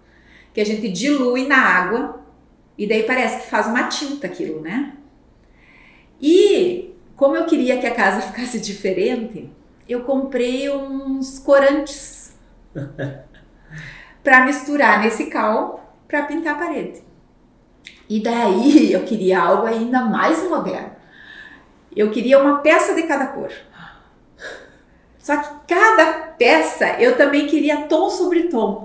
que 0.57 0.61
a 0.61 0.65
gente 0.65 0.89
dilui 0.89 1.47
na 1.47 1.59
água 1.59 2.19
e 2.75 2.87
daí 2.87 3.03
parece 3.03 3.41
que 3.41 3.47
faz 3.47 3.67
uma 3.67 3.83
tinta 3.83 4.25
aquilo, 4.25 4.59
né? 4.59 4.93
E 6.19 6.95
como 7.15 7.35
eu 7.35 7.45
queria 7.45 7.79
que 7.79 7.85
a 7.85 7.93
casa 7.93 8.21
ficasse 8.33 8.59
diferente, 8.59 9.51
eu 9.87 10.01
comprei 10.01 10.67
uns 10.71 11.37
corantes 11.37 12.35
para 14.23 14.45
misturar 14.45 14.99
nesse 15.01 15.27
cal 15.27 15.95
para 16.07 16.23
pintar 16.23 16.55
a 16.55 16.57
parede. 16.57 17.03
E 18.09 18.19
daí 18.19 18.91
eu 18.91 19.03
queria 19.03 19.39
algo 19.39 19.67
ainda 19.67 20.05
mais 20.05 20.41
moderno. 20.49 20.96
Eu 21.97 22.11
queria 22.11 22.39
uma 22.39 22.59
peça 22.59 22.93
de 22.93 23.03
cada 23.03 23.27
cor. 23.27 23.51
Só 25.17 25.35
que 25.35 25.49
cada 25.67 26.05
peça 26.37 26.95
eu 26.99 27.17
também 27.17 27.47
queria 27.47 27.87
tom 27.87 28.09
sobre 28.09 28.43
tom. 28.43 28.83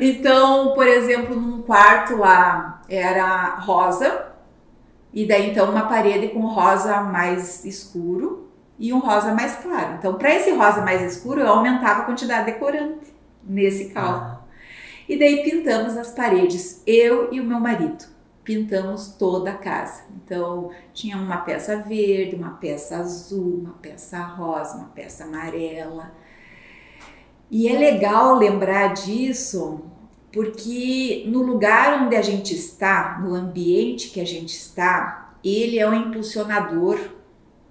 Então, 0.00 0.72
por 0.74 0.86
exemplo, 0.86 1.34
num 1.34 1.62
quarto 1.62 2.16
lá 2.16 2.82
era 2.88 3.56
rosa, 3.56 4.26
e 5.12 5.26
daí 5.26 5.50
então 5.50 5.70
uma 5.70 5.86
parede 5.86 6.28
com 6.28 6.40
rosa 6.40 7.00
mais 7.00 7.64
escuro 7.64 8.50
e 8.78 8.92
um 8.92 8.98
rosa 8.98 9.32
mais 9.32 9.56
claro. 9.56 9.94
Então, 9.98 10.14
para 10.14 10.34
esse 10.34 10.50
rosa 10.50 10.82
mais 10.82 11.00
escuro, 11.02 11.40
eu 11.40 11.48
aumentava 11.48 12.02
a 12.02 12.04
quantidade 12.04 12.52
de 12.52 12.58
corante 12.58 13.14
nesse 13.42 13.86
cal. 13.86 14.10
Ah. 14.10 14.40
E 15.08 15.18
daí 15.18 15.42
pintamos 15.42 15.96
as 15.96 16.10
paredes, 16.10 16.82
eu 16.86 17.32
e 17.32 17.40
o 17.40 17.44
meu 17.44 17.58
marido. 17.58 18.15
Pintamos 18.46 19.08
toda 19.18 19.50
a 19.50 19.56
casa. 19.56 20.04
Então, 20.14 20.70
tinha 20.94 21.18
uma 21.18 21.38
peça 21.38 21.82
verde, 21.82 22.36
uma 22.36 22.52
peça 22.52 22.96
azul, 22.96 23.58
uma 23.58 23.72
peça 23.72 24.18
rosa, 24.22 24.76
uma 24.76 24.88
peça 24.88 25.24
amarela. 25.24 26.14
E 27.50 27.68
é 27.68 27.76
legal 27.76 28.36
lembrar 28.36 28.94
disso 28.94 29.82
porque 30.32 31.24
no 31.26 31.42
lugar 31.42 32.02
onde 32.02 32.14
a 32.14 32.22
gente 32.22 32.54
está, 32.54 33.18
no 33.20 33.34
ambiente 33.34 34.10
que 34.10 34.20
a 34.20 34.26
gente 34.26 34.54
está, 34.54 35.34
ele 35.42 35.78
é 35.78 35.88
um 35.88 35.94
impulsionador 35.94 36.98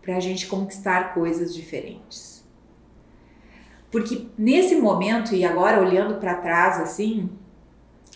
para 0.01 0.17
a 0.17 0.19
gente 0.19 0.47
conquistar 0.47 1.13
coisas 1.13 1.53
diferentes. 1.53 2.43
Porque 3.91 4.27
nesse 4.37 4.75
momento, 4.75 5.33
e 5.33 5.45
agora 5.45 5.79
olhando 5.79 6.15
para 6.15 6.35
trás 6.35 6.81
assim, 6.81 7.29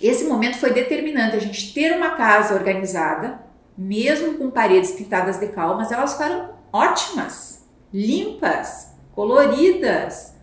esse 0.02 0.26
momento 0.26 0.58
foi 0.58 0.72
determinante 0.74 1.36
a 1.36 1.40
gente 1.40 1.74
ter 1.74 1.96
uma 1.96 2.12
casa 2.12 2.54
organizada, 2.54 3.42
mesmo 3.78 4.36
com 4.38 4.50
paredes 4.50 4.92
pintadas 4.92 5.40
de 5.40 5.48
cal, 5.48 5.78
mas 5.78 5.92
elas 5.92 6.14
ficaram 6.14 6.52
ótimas, 6.72 7.68
limpas, 7.94 8.94
coloridas, 9.14 10.36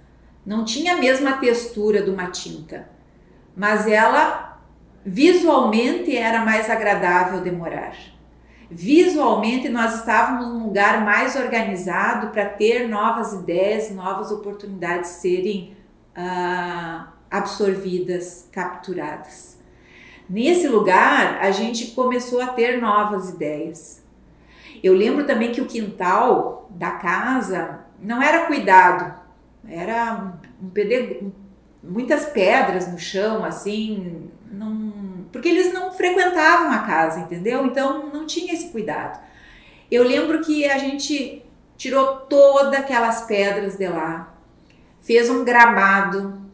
não 0.45 0.65
tinha 0.65 0.95
a 0.95 0.99
mesma 0.99 1.39
textura 1.39 2.03
de 2.03 2.11
uma 2.11 2.31
tinta 2.31 2.97
mas 3.57 3.87
ela 3.87 4.61
visualmente 5.05 6.15
era 6.15 6.45
mais 6.45 6.69
agradável 6.69 7.41
de 7.41 7.51
morar. 7.51 7.97
Visualmente 8.71 9.69
nós 9.69 9.95
estávamos 9.95 10.49
num 10.49 10.65
lugar 10.65 11.03
mais 11.05 11.35
organizado 11.37 12.29
para 12.29 12.45
ter 12.45 12.87
novas 12.87 13.33
ideias, 13.33 13.91
novas 13.91 14.31
oportunidades 14.31 15.11
serem 15.11 15.75
ah, 16.15 17.13
absorvidas, 17.31 18.49
capturadas. 18.53 19.59
Nesse 20.29 20.67
lugar 20.67 21.39
a 21.41 21.51
gente 21.51 21.93
começou 21.93 22.41
a 22.41 22.49
ter 22.49 22.81
novas 22.81 23.31
ideias. 23.31 24.03
Eu 24.83 24.93
lembro 24.93 25.25
também 25.25 25.53
que 25.53 25.61
o 25.61 25.67
quintal 25.67 26.69
da 26.71 26.93
casa 26.93 27.81
não 28.01 28.23
era 28.23 28.47
cuidado, 28.47 29.15
era 29.69 30.35
um, 30.61 31.33
muitas 31.83 32.27
pedras 32.27 32.91
no 32.91 32.99
chão, 32.99 33.45
assim, 33.45 34.31
não, 34.51 35.27
porque 35.33 35.49
eles 35.49 35.73
não 35.73 35.93
frequentavam 35.93 36.71
a 36.73 36.81
casa, 36.81 37.21
entendeu? 37.21 37.65
Então 37.65 38.11
não 38.13 38.27
tinha 38.27 38.53
esse 38.53 38.69
cuidado. 38.69 39.21
Eu 39.91 40.03
lembro 40.03 40.41
que 40.41 40.69
a 40.69 40.79
gente 40.79 41.45
tirou 41.77 42.17
todas 42.17 42.75
aquelas 42.75 43.23
pedras 43.23 43.77
de 43.77 43.89
lá, 43.89 44.35
fez 45.01 45.31
um 45.31 45.45
gramado, 45.45 46.46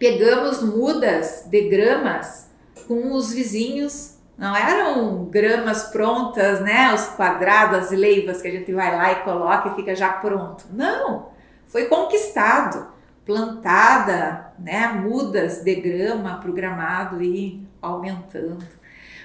pegamos 0.00 0.62
mudas 0.62 1.44
de 1.46 1.68
gramas 1.68 2.50
com 2.88 3.12
os 3.12 3.32
vizinhos. 3.32 4.18
Não 4.36 4.56
eram 4.56 5.26
gramas 5.26 5.84
prontas, 5.90 6.60
né? 6.62 6.94
Os 6.94 7.08
quadrados, 7.08 7.78
as 7.78 7.90
leivas 7.90 8.40
que 8.40 8.48
a 8.48 8.50
gente 8.50 8.72
vai 8.72 8.96
lá 8.96 9.12
e 9.12 9.16
coloca 9.16 9.68
e 9.68 9.74
fica 9.74 9.94
já 9.94 10.08
pronto. 10.08 10.64
Não, 10.72 11.28
foi 11.66 11.84
conquistado, 11.84 12.88
plantada, 13.26 14.54
né? 14.58 14.88
Mudas 14.88 15.62
de 15.62 15.74
grama 15.74 16.40
programado 16.40 17.22
e 17.22 17.62
aumentando. 17.82 18.66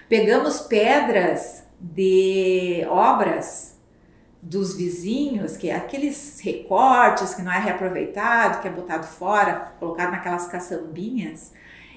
Pegamos 0.10 0.60
pedras 0.60 1.64
de 1.80 2.86
obras 2.90 3.75
dos 4.46 4.78
vizinhos, 4.78 5.58
que 5.58 5.70
é 5.70 5.76
aqueles 5.76 6.40
recortes 6.40 7.34
que 7.34 7.42
não 7.42 7.52
é 7.52 7.58
reaproveitado, 7.58 8.62
que 8.62 8.68
é 8.68 8.72
botado 8.72 9.08
fora, 9.08 9.74
colocado 9.80 10.12
naquelas 10.12 10.46
caçambinhas, 10.48 11.52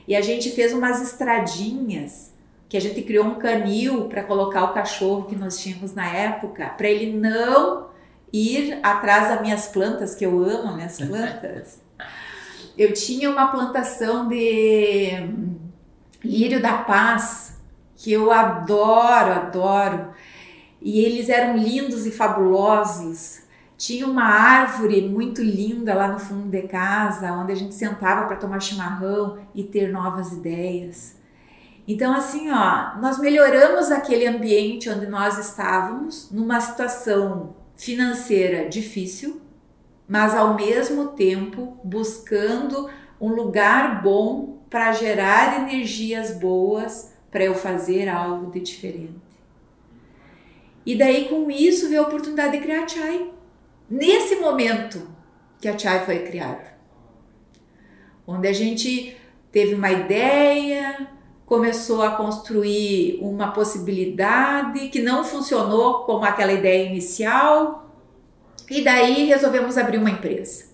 e 0.07 0.17
a 0.17 0.23
gente 0.23 0.51
fez 0.53 0.73
umas 0.73 1.03
estradinhas 1.03 2.33
que 2.67 2.77
a 2.77 2.81
gente 2.81 3.03
criou 3.03 3.27
um 3.27 3.35
canil 3.35 4.09
para 4.09 4.25
colocar 4.25 4.65
o 4.65 4.73
cachorro 4.73 5.27
que 5.27 5.37
nós 5.37 5.59
tínhamos 5.61 5.95
na 5.95 6.07
época, 6.07 6.71
para 6.71 6.89
ele 6.89 7.13
não 7.13 7.89
ir 8.33 8.79
atrás 8.83 9.29
das 9.29 9.43
minhas 9.43 9.67
plantas, 9.67 10.15
que 10.15 10.25
eu 10.25 10.43
amo 10.43 10.75
minhas 10.75 10.97
plantas. 11.07 11.83
Eu 12.79 12.95
tinha 12.95 13.31
uma 13.31 13.49
plantação 13.49 14.27
de 14.27 15.11
lírio 16.25 16.63
da 16.63 16.79
paz, 16.79 17.59
que 17.95 18.11
eu 18.11 18.33
adoro, 18.33 19.33
adoro. 19.33 20.09
E 20.81 21.01
eles 21.01 21.29
eram 21.29 21.57
lindos 21.57 22.07
e 22.07 22.11
fabulosos. 22.11 23.41
Tinha 23.77 24.07
uma 24.07 24.25
árvore 24.25 25.09
muito 25.09 25.43
linda 25.43 25.95
lá 25.95 26.09
no 26.09 26.19
fundo 26.19 26.49
de 26.49 26.63
casa, 26.63 27.33
onde 27.33 27.53
a 27.53 27.57
gente 27.57 27.75
sentava 27.75 28.27
para 28.27 28.37
tomar 28.37 28.61
chimarrão 28.61 29.39
e 29.55 29.63
ter 29.63 29.93
novas 29.93 30.33
ideias. 30.33 31.17
Então, 31.87 32.13
assim, 32.13 32.51
ó, 32.51 32.99
nós 33.01 33.19
melhoramos 33.19 33.91
aquele 33.91 34.27
ambiente 34.27 34.91
onde 34.91 35.07
nós 35.07 35.39
estávamos, 35.39 36.31
numa 36.31 36.61
situação 36.61 37.57
financeira 37.77 38.69
difícil, 38.69 39.41
mas 40.07 40.35
ao 40.35 40.55
mesmo 40.55 41.09
tempo 41.09 41.79
buscando 41.83 42.91
um 43.21 43.29
lugar 43.29 44.03
bom 44.03 44.59
para 44.69 44.93
gerar 44.93 45.63
energias 45.63 46.39
boas 46.39 47.13
para 47.31 47.45
eu 47.45 47.55
fazer 47.55 48.09
algo 48.09 48.51
de 48.51 48.61
diferente. 48.61 49.28
E 50.89 50.97
daí 50.97 51.29
com 51.29 51.51
isso 51.51 51.91
veio 51.91 52.01
a 52.01 52.07
oportunidade 52.07 52.57
de 52.57 52.65
criar 52.65 52.85
a 52.85 52.89
Chai. 52.89 53.31
Nesse 53.91 54.37
momento 54.37 55.07
que 55.61 55.69
a 55.69 55.77
Chai 55.77 56.07
foi 56.07 56.21
criada. 56.21 56.79
Onde 58.27 58.49
a 58.49 58.55
gente 58.55 59.15
teve 59.53 59.75
uma 59.75 59.91
ideia, 59.93 61.07
começou 61.45 62.01
a 62.01 62.13
construir 62.13 63.19
uma 63.21 63.53
possibilidade 63.53 64.89
que 64.89 65.03
não 65.03 65.23
funcionou 65.23 66.05
como 66.05 66.25
aquela 66.25 66.55
ideia 66.55 66.89
inicial, 66.89 67.95
e 68.71 68.83
daí 68.83 69.27
resolvemos 69.27 69.77
abrir 69.77 69.99
uma 69.99 70.11
empresa. 70.11 70.71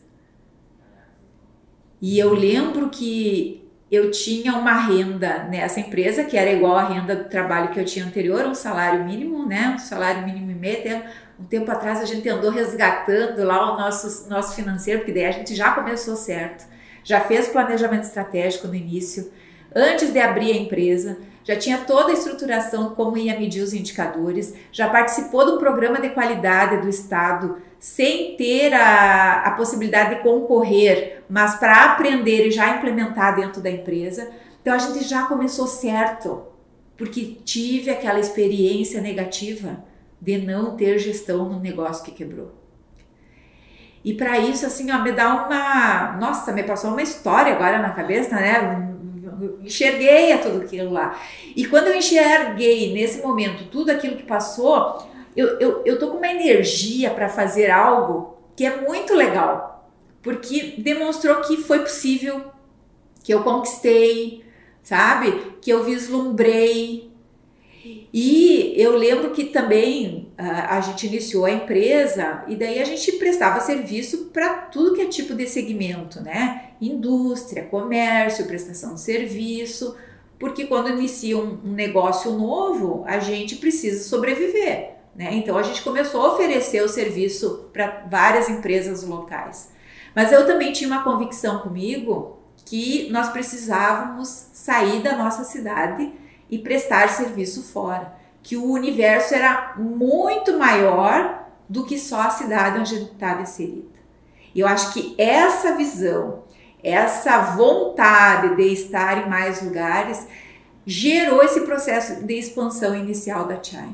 E 2.00 2.20
eu 2.20 2.32
lembro 2.34 2.88
que 2.88 3.63
eu 3.94 4.10
tinha 4.10 4.54
uma 4.54 4.72
renda 4.72 5.44
nessa 5.44 5.80
empresa 5.80 6.24
que 6.24 6.36
era 6.36 6.50
igual 6.50 6.76
à 6.76 6.84
renda 6.84 7.14
do 7.14 7.24
trabalho 7.24 7.70
que 7.70 7.78
eu 7.78 7.84
tinha 7.84 8.04
anterior, 8.04 8.46
um 8.46 8.54
salário 8.54 9.04
mínimo, 9.04 9.46
né? 9.46 9.72
Um 9.74 9.78
salário 9.78 10.24
mínimo 10.24 10.50
e 10.50 10.54
meio. 10.54 11.02
Um 11.38 11.44
tempo 11.44 11.70
atrás 11.70 12.00
a 12.00 12.04
gente 12.04 12.28
andou 12.28 12.50
resgatando 12.50 13.42
lá 13.44 13.72
o 13.72 13.78
nosso, 13.78 14.28
nosso 14.28 14.54
financeiro, 14.54 15.00
porque 15.00 15.12
daí 15.12 15.26
a 15.26 15.32
gente 15.32 15.54
já 15.54 15.72
começou 15.72 16.16
certo, 16.16 16.64
já 17.02 17.20
fez 17.20 17.48
planejamento 17.48 18.04
estratégico 18.04 18.68
no 18.68 18.74
início, 18.74 19.32
antes 19.74 20.12
de 20.12 20.20
abrir 20.20 20.52
a 20.52 20.56
empresa, 20.56 21.18
já 21.42 21.56
tinha 21.56 21.78
toda 21.78 22.10
a 22.10 22.14
estruturação 22.14 22.94
como 22.94 23.18
ia 23.18 23.38
medir 23.38 23.62
os 23.62 23.74
indicadores, 23.74 24.54
já 24.72 24.88
participou 24.88 25.44
do 25.44 25.58
programa 25.58 26.00
de 26.00 26.10
qualidade 26.10 26.80
do 26.80 26.88
Estado 26.88 27.58
sem 27.84 28.34
ter 28.34 28.72
a, 28.72 29.42
a 29.42 29.50
possibilidade 29.50 30.14
de 30.14 30.22
concorrer, 30.22 31.22
mas 31.28 31.56
para 31.56 31.84
aprender 31.84 32.46
e 32.46 32.50
já 32.50 32.78
implementar 32.78 33.36
dentro 33.36 33.60
da 33.60 33.70
empresa. 33.70 34.30
Então 34.62 34.72
a 34.72 34.78
gente 34.78 35.04
já 35.04 35.24
começou 35.24 35.66
certo, 35.66 36.46
porque 36.96 37.36
tive 37.44 37.90
aquela 37.90 38.18
experiência 38.18 39.02
negativa 39.02 39.84
de 40.18 40.38
não 40.38 40.74
ter 40.78 40.98
gestão 40.98 41.46
no 41.46 41.60
negócio 41.60 42.02
que 42.02 42.12
quebrou. 42.12 42.54
E 44.02 44.14
para 44.14 44.38
isso, 44.38 44.64
assim, 44.64 44.90
ó, 44.90 45.02
me 45.02 45.12
dá 45.12 45.44
uma. 45.44 46.16
Nossa, 46.18 46.52
me 46.52 46.62
passou 46.62 46.90
uma 46.90 47.02
história 47.02 47.52
agora 47.52 47.80
na 47.80 47.90
cabeça, 47.90 48.34
né? 48.36 48.94
enxerguei 49.62 50.32
a 50.32 50.38
tudo 50.38 50.62
aquilo 50.62 50.90
lá. 50.90 51.20
E 51.54 51.66
quando 51.66 51.88
eu 51.88 51.96
enxerguei 51.96 52.94
nesse 52.94 53.20
momento 53.20 53.68
tudo 53.68 53.90
aquilo 53.90 54.16
que 54.16 54.22
passou, 54.22 55.06
eu, 55.36 55.58
eu, 55.58 55.82
eu 55.84 55.98
tô 55.98 56.10
com 56.10 56.18
uma 56.18 56.30
energia 56.30 57.10
para 57.10 57.28
fazer 57.28 57.70
algo 57.70 58.38
que 58.56 58.64
é 58.64 58.80
muito 58.80 59.14
legal, 59.14 59.90
porque 60.22 60.74
demonstrou 60.78 61.36
que 61.36 61.56
foi 61.56 61.80
possível, 61.80 62.52
que 63.22 63.32
eu 63.32 63.42
conquistei, 63.42 64.44
sabe? 64.82 65.56
Que 65.60 65.70
eu 65.70 65.82
vislumbrei. 65.82 67.10
E 68.12 68.72
eu 68.76 68.96
lembro 68.96 69.32
que 69.32 69.44
também 69.44 70.32
a, 70.38 70.78
a 70.78 70.80
gente 70.80 71.06
iniciou 71.06 71.44
a 71.44 71.50
empresa 71.50 72.44
e 72.48 72.56
daí 72.56 72.78
a 72.80 72.84
gente 72.84 73.12
prestava 73.12 73.60
serviço 73.60 74.30
para 74.32 74.54
tudo 74.54 74.94
que 74.94 75.02
é 75.02 75.06
tipo 75.06 75.34
de 75.34 75.46
segmento, 75.46 76.22
né? 76.22 76.70
Indústria, 76.80 77.64
comércio, 77.64 78.46
prestação 78.46 78.94
de 78.94 79.00
serviço, 79.00 79.96
porque 80.38 80.64
quando 80.64 80.90
inicia 80.90 81.36
um 81.36 81.58
negócio 81.62 82.32
novo, 82.32 83.04
a 83.06 83.18
gente 83.18 83.56
precisa 83.56 84.02
sobreviver. 84.08 84.93
Né? 85.14 85.34
Então 85.34 85.56
a 85.56 85.62
gente 85.62 85.82
começou 85.82 86.24
a 86.24 86.32
oferecer 86.34 86.82
o 86.82 86.88
serviço 86.88 87.68
para 87.72 88.04
várias 88.10 88.48
empresas 88.48 89.04
locais. 89.04 89.72
Mas 90.14 90.32
eu 90.32 90.46
também 90.46 90.72
tinha 90.72 90.88
uma 90.88 91.04
convicção 91.04 91.60
comigo 91.60 92.38
que 92.64 93.08
nós 93.10 93.28
precisávamos 93.28 94.28
sair 94.52 95.02
da 95.02 95.16
nossa 95.16 95.44
cidade 95.44 96.12
e 96.50 96.58
prestar 96.58 97.08
serviço 97.08 97.62
fora, 97.62 98.14
que 98.42 98.56
o 98.56 98.70
universo 98.70 99.34
era 99.34 99.74
muito 99.76 100.58
maior 100.58 101.46
do 101.68 101.84
que 101.84 101.98
só 101.98 102.22
a 102.22 102.30
cidade 102.30 102.78
onde 102.78 102.94
estava 102.94 103.42
inserida. 103.42 103.94
E 104.54 104.60
eu 104.60 104.68
acho 104.68 104.92
que 104.92 105.14
essa 105.18 105.74
visão, 105.74 106.44
essa 106.82 107.38
vontade 107.56 108.54
de 108.56 108.72
estar 108.72 109.26
em 109.26 109.28
mais 109.28 109.62
lugares, 109.62 110.26
gerou 110.86 111.42
esse 111.42 111.62
processo 111.62 112.24
de 112.24 112.34
expansão 112.34 112.94
inicial 112.94 113.46
da 113.46 113.62
Chai. 113.62 113.88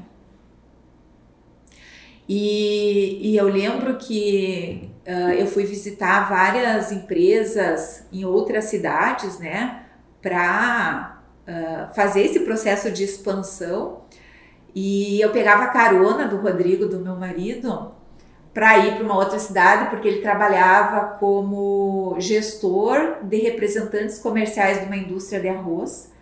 E, 2.32 3.32
e 3.32 3.36
eu 3.36 3.48
lembro 3.48 3.96
que 3.96 4.88
uh, 5.04 5.32
eu 5.32 5.48
fui 5.48 5.64
visitar 5.64 6.28
várias 6.28 6.92
empresas 6.92 8.06
em 8.12 8.24
outras 8.24 8.66
cidades, 8.66 9.40
né, 9.40 9.82
para 10.22 11.24
uh, 11.42 11.92
fazer 11.92 12.20
esse 12.20 12.38
processo 12.38 12.88
de 12.92 13.02
expansão. 13.02 14.02
E 14.72 15.20
eu 15.20 15.30
pegava 15.30 15.72
carona 15.72 16.28
do 16.28 16.36
Rodrigo, 16.36 16.86
do 16.86 17.00
meu 17.00 17.16
marido, 17.16 17.90
para 18.54 18.78
ir 18.78 18.94
para 18.94 19.04
uma 19.04 19.16
outra 19.16 19.40
cidade, 19.40 19.90
porque 19.90 20.06
ele 20.06 20.22
trabalhava 20.22 21.16
como 21.18 22.14
gestor 22.20 23.24
de 23.24 23.38
representantes 23.38 24.20
comerciais 24.20 24.78
de 24.78 24.86
uma 24.86 24.96
indústria 24.96 25.40
de 25.40 25.48
arroz. 25.48 26.12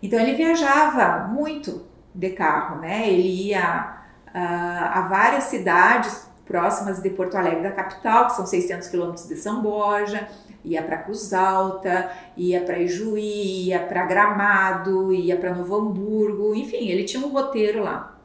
Então 0.00 0.20
ele 0.20 0.34
viajava 0.34 1.26
muito 1.26 1.88
de 2.14 2.30
carro, 2.30 2.80
né? 2.80 3.08
Ele 3.08 3.48
ia 3.48 3.99
a 4.32 5.06
várias 5.08 5.44
cidades 5.44 6.28
próximas 6.50 7.00
de 7.00 7.10
Porto 7.10 7.36
Alegre 7.36 7.62
da 7.62 7.70
capital, 7.70 8.26
que 8.26 8.34
são 8.34 8.44
600 8.44 8.88
quilômetros 8.88 9.28
de 9.28 9.36
São 9.36 9.62
Borja, 9.62 10.28
ia 10.64 10.82
para 10.82 10.98
Cruz 10.98 11.32
Alta, 11.32 12.10
ia 12.36 12.60
para 12.60 12.80
Ijuí, 12.80 13.68
ia 13.68 13.78
para 13.78 14.04
Gramado, 14.04 15.12
ia 15.12 15.36
para 15.36 15.54
Novo 15.54 15.76
Hamburgo, 15.76 16.54
enfim, 16.54 16.88
ele 16.88 17.04
tinha 17.04 17.24
um 17.24 17.30
roteiro 17.30 17.84
lá. 17.84 18.18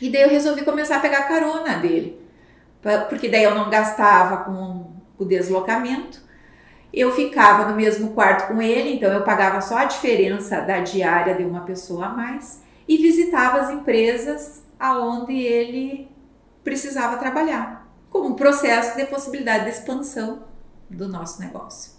E 0.00 0.08
daí 0.08 0.22
eu 0.22 0.28
resolvi 0.28 0.64
começar 0.64 0.98
a 0.98 1.00
pegar 1.00 1.28
carona 1.28 1.78
dele, 1.78 2.20
porque 3.08 3.28
daí 3.28 3.42
eu 3.42 3.54
não 3.54 3.68
gastava 3.68 4.44
com 4.44 4.92
o 5.18 5.24
deslocamento, 5.24 6.20
eu 6.92 7.10
ficava 7.12 7.68
no 7.68 7.74
mesmo 7.74 8.10
quarto 8.10 8.46
com 8.46 8.62
ele, 8.62 8.94
então 8.94 9.12
eu 9.12 9.24
pagava 9.24 9.60
só 9.60 9.78
a 9.78 9.84
diferença 9.86 10.60
da 10.60 10.78
diária 10.78 11.34
de 11.34 11.44
uma 11.44 11.62
pessoa 11.62 12.06
a 12.06 12.10
mais 12.10 12.62
e 12.86 12.96
visitava 12.96 13.58
as 13.58 13.70
empresas 13.70 14.62
aonde 14.78 15.34
ele 15.34 16.08
precisava 16.62 17.16
trabalhar, 17.16 17.88
como 18.10 18.28
um 18.28 18.34
processo 18.34 18.96
de 18.96 19.06
possibilidade 19.06 19.64
de 19.64 19.70
expansão 19.70 20.44
do 20.90 21.08
nosso 21.08 21.40
negócio. 21.40 21.92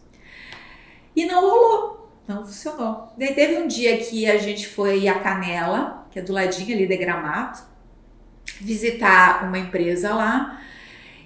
E 1.16 1.26
não 1.26 1.42
rolou, 1.42 2.12
não 2.28 2.46
funcionou. 2.46 3.10
Daí 3.18 3.34
teve 3.34 3.58
um 3.62 3.68
dia 3.68 3.98
que 3.98 4.30
a 4.30 4.38
gente 4.38 4.68
foi 4.68 5.08
a 5.08 5.20
Canela, 5.20 6.06
que 6.12 6.20
é 6.20 6.22
do 6.22 6.34
ladinho 6.34 6.76
ali 6.76 6.88
de 6.88 6.98
Gramado, 6.98 7.60
visitar 8.60 9.44
uma 9.46 9.58
empresa 9.58 10.14
lá. 10.14 10.62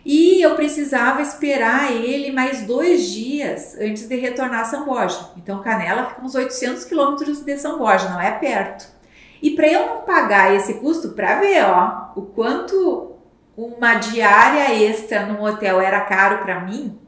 E 0.05 0.41
eu 0.41 0.55
precisava 0.55 1.21
esperar 1.21 1.91
ele 1.91 2.31
mais 2.31 2.65
dois 2.65 3.11
dias 3.11 3.75
antes 3.79 4.07
de 4.07 4.15
retornar 4.15 4.61
a 4.61 4.65
São 4.65 4.85
Borja. 4.85 5.31
Então, 5.37 5.61
Canela 5.61 6.07
fica 6.07 6.21
uns 6.21 6.33
800 6.33 6.85
quilômetros 6.85 7.41
de 7.41 7.57
São 7.57 7.77
Borja, 7.77 8.09
não 8.09 8.19
é 8.19 8.31
perto. 8.31 9.00
E 9.41 9.51
para 9.51 9.67
eu 9.67 9.87
não 9.87 10.01
pagar 10.01 10.53
esse 10.55 10.75
custo, 10.75 11.09
para 11.09 11.39
ver 11.39 11.63
ó, 11.65 12.11
o 12.15 12.21
quanto 12.21 13.15
uma 13.57 13.95
diária 13.95 14.73
extra 14.73 15.25
num 15.25 15.43
hotel 15.43 15.81
era 15.81 16.01
caro 16.01 16.43
para 16.43 16.61
mim, 16.61 16.99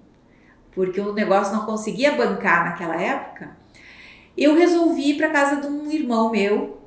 porque 0.72 1.00
o 1.00 1.14
negócio 1.14 1.56
não 1.56 1.66
conseguia 1.66 2.14
bancar 2.14 2.66
naquela 2.66 2.96
época, 2.96 3.56
eu 4.36 4.56
resolvi 4.56 5.12
ir 5.12 5.18
para 5.18 5.30
casa 5.30 5.62
de 5.62 5.68
um 5.68 5.92
irmão 5.92 6.32
meu 6.32 6.82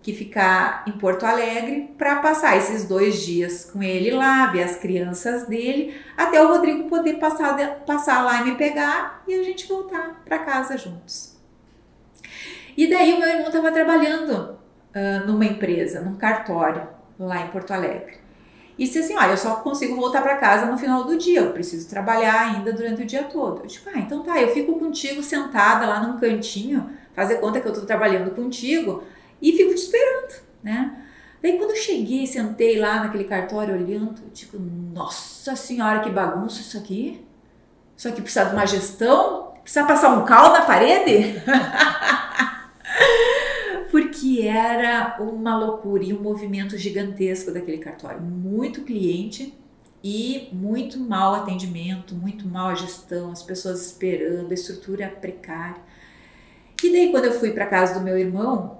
que 0.00 0.12
fica 0.12 0.84
em 0.86 0.92
Porto 0.92 1.24
Alegre 1.24 1.94
para 1.96 2.16
passar 2.16 2.56
esses 2.58 2.86
dois 2.86 3.22
dias 3.22 3.64
com 3.64 3.82
ele 3.82 4.10
lá, 4.10 4.46
ver 4.46 4.62
as 4.62 4.76
crianças 4.76 5.46
dele, 5.46 5.98
até 6.14 6.42
o 6.42 6.48
Rodrigo 6.48 6.90
poder 6.90 7.14
passar, 7.14 7.56
passar 7.86 8.22
lá 8.22 8.42
e 8.42 8.44
me 8.44 8.54
pegar 8.54 9.24
e 9.26 9.34
a 9.34 9.42
gente 9.42 9.66
voltar 9.66 10.22
para 10.24 10.40
casa 10.40 10.76
juntos. 10.76 11.38
E 12.76 12.86
daí 12.86 13.14
o 13.14 13.18
meu 13.18 13.28
irmão 13.28 13.46
estava 13.46 13.72
trabalhando 13.72 14.58
uh, 14.94 15.26
numa 15.26 15.44
empresa, 15.44 16.00
num 16.00 16.16
cartório 16.16 16.86
lá 17.18 17.42
em 17.42 17.48
Porto 17.48 17.72
Alegre. 17.72 18.24
E 18.78 18.84
disse 18.84 18.98
assim: 18.98 19.16
Olha, 19.16 19.32
eu 19.32 19.36
só 19.36 19.56
consigo 19.56 19.94
voltar 19.96 20.22
para 20.22 20.36
casa 20.36 20.66
no 20.66 20.76
final 20.76 21.04
do 21.04 21.16
dia, 21.16 21.40
eu 21.40 21.52
preciso 21.52 21.88
trabalhar 21.88 22.40
ainda 22.40 22.72
durante 22.72 23.02
o 23.02 23.06
dia 23.06 23.24
todo. 23.24 23.62
Eu 23.62 23.66
digo: 23.66 23.88
Ah, 23.94 23.98
então 23.98 24.22
tá, 24.22 24.40
eu 24.40 24.52
fico 24.52 24.78
contigo 24.78 25.22
sentada 25.22 25.86
lá 25.86 26.00
num 26.00 26.18
cantinho, 26.18 26.90
fazer 27.14 27.36
conta 27.36 27.60
que 27.60 27.66
eu 27.66 27.72
estou 27.72 27.86
trabalhando 27.86 28.34
contigo 28.34 29.04
e 29.40 29.52
fico 29.52 29.74
te 29.74 29.82
esperando, 29.82 30.42
né? 30.62 31.00
Daí 31.42 31.58
quando 31.58 31.70
eu 31.72 31.76
cheguei, 31.76 32.26
sentei 32.26 32.78
lá 32.78 33.00
naquele 33.00 33.24
cartório 33.24 33.74
olhando, 33.74 34.22
eu 34.22 34.30
digo, 34.32 34.58
nossa 34.58 35.54
senhora, 35.54 36.00
que 36.00 36.08
bagunça 36.08 36.62
isso 36.62 36.78
aqui. 36.78 37.22
Isso 37.94 38.08
aqui 38.08 38.22
precisa 38.22 38.46
de 38.46 38.54
uma 38.54 38.66
gestão? 38.66 39.52
Precisa 39.62 39.84
passar 39.84 40.18
um 40.18 40.24
cal 40.24 40.52
na 40.52 40.62
parede? 40.62 41.34
Porque 43.94 44.40
era 44.42 45.18
uma 45.20 45.56
loucura 45.56 46.02
e 46.02 46.12
um 46.12 46.20
movimento 46.20 46.76
gigantesco 46.76 47.52
daquele 47.52 47.78
cartório. 47.78 48.20
Muito 48.20 48.82
cliente 48.82 49.56
e 50.02 50.48
muito 50.52 50.98
mau 50.98 51.32
atendimento, 51.32 52.12
muito 52.12 52.44
mal 52.44 52.70
a 52.70 52.74
gestão, 52.74 53.30
as 53.30 53.40
pessoas 53.40 53.86
esperando, 53.86 54.50
a 54.50 54.54
estrutura 54.54 55.06
precária. 55.06 55.80
E 56.82 56.90
daí 56.90 57.12
quando 57.12 57.26
eu 57.26 57.38
fui 57.38 57.52
para 57.52 57.66
casa 57.66 57.96
do 57.96 58.04
meu 58.04 58.18
irmão, 58.18 58.78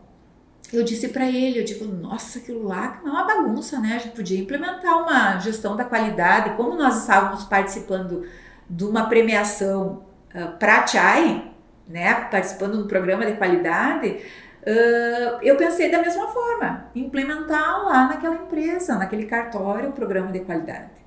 eu 0.72 0.82
disse 0.82 1.06
para 1.06 1.30
ele, 1.30 1.60
eu 1.60 1.64
digo, 1.64 1.84
nossa, 1.84 2.40
aquilo 2.40 2.66
lá 2.66 3.00
não 3.04 3.16
é 3.16 3.22
uma 3.22 3.24
bagunça, 3.24 3.78
né? 3.78 3.94
A 3.94 3.98
gente 3.98 4.16
podia 4.16 4.40
implementar 4.40 5.00
uma 5.00 5.38
gestão 5.38 5.76
da 5.76 5.84
qualidade. 5.84 6.56
Como 6.56 6.74
nós 6.74 7.02
estávamos 7.02 7.44
participando 7.44 8.26
de 8.68 8.82
uma 8.82 9.06
premiação 9.08 10.04
uh, 10.34 10.58
para 10.58 10.84
Chai, 10.88 11.52
né? 11.86 12.12
Participando 12.14 12.78
do 12.78 12.88
programa 12.88 13.24
de 13.24 13.36
qualidade, 13.36 14.24
uh, 14.66 15.38
eu 15.42 15.56
pensei 15.56 15.90
da 15.90 16.00
mesma 16.00 16.28
forma, 16.28 16.90
implementar 16.94 17.84
lá 17.84 18.08
naquela 18.08 18.36
empresa, 18.36 18.96
naquele 18.96 19.26
cartório, 19.26 19.90
o 19.90 19.92
programa 19.92 20.32
de 20.32 20.40
qualidade. 20.40 21.04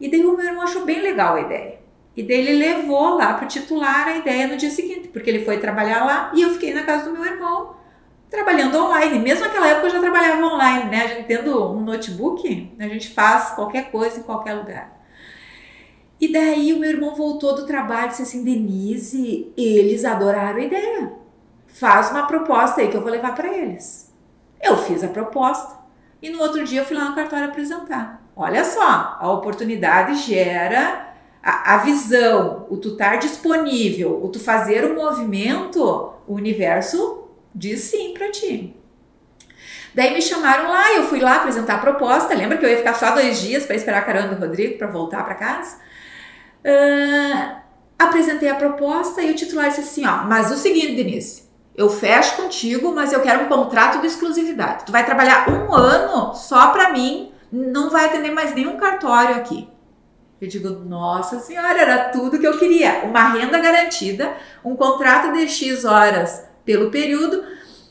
E 0.00 0.10
daí 0.10 0.24
o 0.24 0.36
meu 0.36 0.46
irmão 0.46 0.62
achou 0.62 0.84
bem 0.84 1.00
legal 1.00 1.36
a 1.36 1.40
ideia. 1.40 1.80
E 2.16 2.22
daí 2.22 2.38
ele 2.38 2.54
levou 2.54 3.16
lá 3.16 3.34
para 3.34 3.44
o 3.44 3.48
titular 3.48 4.08
a 4.08 4.16
ideia 4.18 4.46
no 4.46 4.56
dia 4.56 4.70
seguinte, 4.70 5.08
porque 5.08 5.30
ele 5.30 5.44
foi 5.44 5.58
trabalhar 5.58 6.04
lá 6.04 6.32
e 6.34 6.42
eu 6.42 6.50
fiquei 6.50 6.74
na 6.74 6.82
casa 6.82 7.04
do 7.04 7.12
meu 7.12 7.24
irmão 7.24 7.74
trabalhando 8.28 8.76
online. 8.76 9.18
Mesmo 9.18 9.46
naquela 9.46 9.68
época 9.68 9.86
eu 9.86 9.92
já 9.92 10.00
trabalhava 10.00 10.44
online, 10.44 10.90
né? 10.90 11.04
A 11.04 11.06
gente 11.06 11.26
tendo 11.26 11.72
um 11.72 11.80
notebook, 11.80 12.74
a 12.78 12.88
gente 12.88 13.10
faz 13.10 13.50
qualquer 13.50 13.90
coisa 13.90 14.20
em 14.20 14.22
qualquer 14.22 14.54
lugar. 14.54 15.00
E 16.20 16.30
daí 16.30 16.72
o 16.72 16.78
meu 16.78 16.90
irmão 16.90 17.14
voltou 17.14 17.54
do 17.54 17.66
trabalho 17.66 18.06
e 18.06 18.08
disse 18.10 18.22
assim: 18.22 18.44
Denise, 18.44 19.52
eles 19.56 20.04
adoraram 20.04 20.58
a 20.58 20.64
ideia. 20.64 21.21
Faz 21.72 22.10
uma 22.10 22.26
proposta 22.26 22.80
aí 22.80 22.88
que 22.88 22.96
eu 22.96 23.00
vou 23.00 23.10
levar 23.10 23.34
para 23.34 23.48
eles. 23.48 24.12
Eu 24.60 24.76
fiz 24.76 25.02
a 25.02 25.08
proposta 25.08 25.76
e 26.20 26.30
no 26.30 26.40
outro 26.40 26.62
dia 26.64 26.82
eu 26.82 26.84
fui 26.84 26.96
lá 26.96 27.06
no 27.06 27.14
cartório 27.14 27.48
apresentar. 27.48 28.22
Olha 28.36 28.64
só, 28.64 29.18
a 29.20 29.30
oportunidade 29.30 30.14
gera 30.16 31.08
a, 31.42 31.74
a 31.74 31.78
visão, 31.78 32.66
o 32.70 32.76
tu 32.76 32.90
estar 32.90 33.16
disponível, 33.16 34.22
o 34.22 34.28
tu 34.28 34.38
fazer 34.38 34.84
o 34.84 34.94
movimento, 34.94 35.82
o 36.26 36.34
universo 36.34 37.28
diz 37.54 37.80
sim 37.80 38.14
para 38.14 38.30
ti. 38.30 38.76
Daí 39.94 40.14
me 40.14 40.22
chamaram 40.22 40.70
lá, 40.70 40.94
eu 40.94 41.04
fui 41.04 41.20
lá 41.20 41.36
apresentar 41.36 41.74
a 41.74 41.78
proposta. 41.78 42.34
Lembra 42.34 42.56
que 42.56 42.64
eu 42.64 42.70
ia 42.70 42.78
ficar 42.78 42.94
só 42.94 43.12
dois 43.12 43.40
dias 43.40 43.66
para 43.66 43.76
esperar 43.76 43.98
a 43.98 44.04
carona 44.04 44.28
do 44.28 44.40
Rodrigo 44.40 44.78
para 44.78 44.86
voltar 44.86 45.24
para 45.24 45.34
casa? 45.34 45.76
Uh, 46.64 47.56
apresentei 47.98 48.48
a 48.48 48.54
proposta 48.54 49.20
e 49.20 49.30
o 49.30 49.34
titular 49.34 49.68
disse 49.68 49.80
assim: 49.80 50.06
ó, 50.06 50.24
mas 50.24 50.50
o 50.50 50.56
seguinte, 50.56 50.94
Denise, 50.94 51.42
eu 51.74 51.88
fecho 51.88 52.36
contigo, 52.36 52.94
mas 52.94 53.12
eu 53.12 53.20
quero 53.20 53.44
um 53.44 53.48
contrato 53.48 54.00
de 54.00 54.06
exclusividade. 54.06 54.84
Tu 54.84 54.92
vai 54.92 55.04
trabalhar 55.04 55.48
um 55.48 55.72
ano 55.72 56.34
só 56.34 56.68
para 56.68 56.92
mim, 56.92 57.32
não 57.50 57.90
vai 57.90 58.06
atender 58.06 58.30
mais 58.30 58.54
nenhum 58.54 58.76
cartório 58.76 59.36
aqui. 59.36 59.68
Eu 60.40 60.48
digo, 60.48 60.70
nossa 60.70 61.38
senhora, 61.38 61.80
era 61.80 62.10
tudo 62.10 62.38
que 62.38 62.46
eu 62.46 62.58
queria. 62.58 63.04
Uma 63.04 63.28
renda 63.28 63.60
garantida, 63.60 64.34
um 64.64 64.74
contrato 64.74 65.32
de 65.32 65.48
X 65.48 65.84
horas 65.84 66.44
pelo 66.64 66.90
período. 66.90 67.44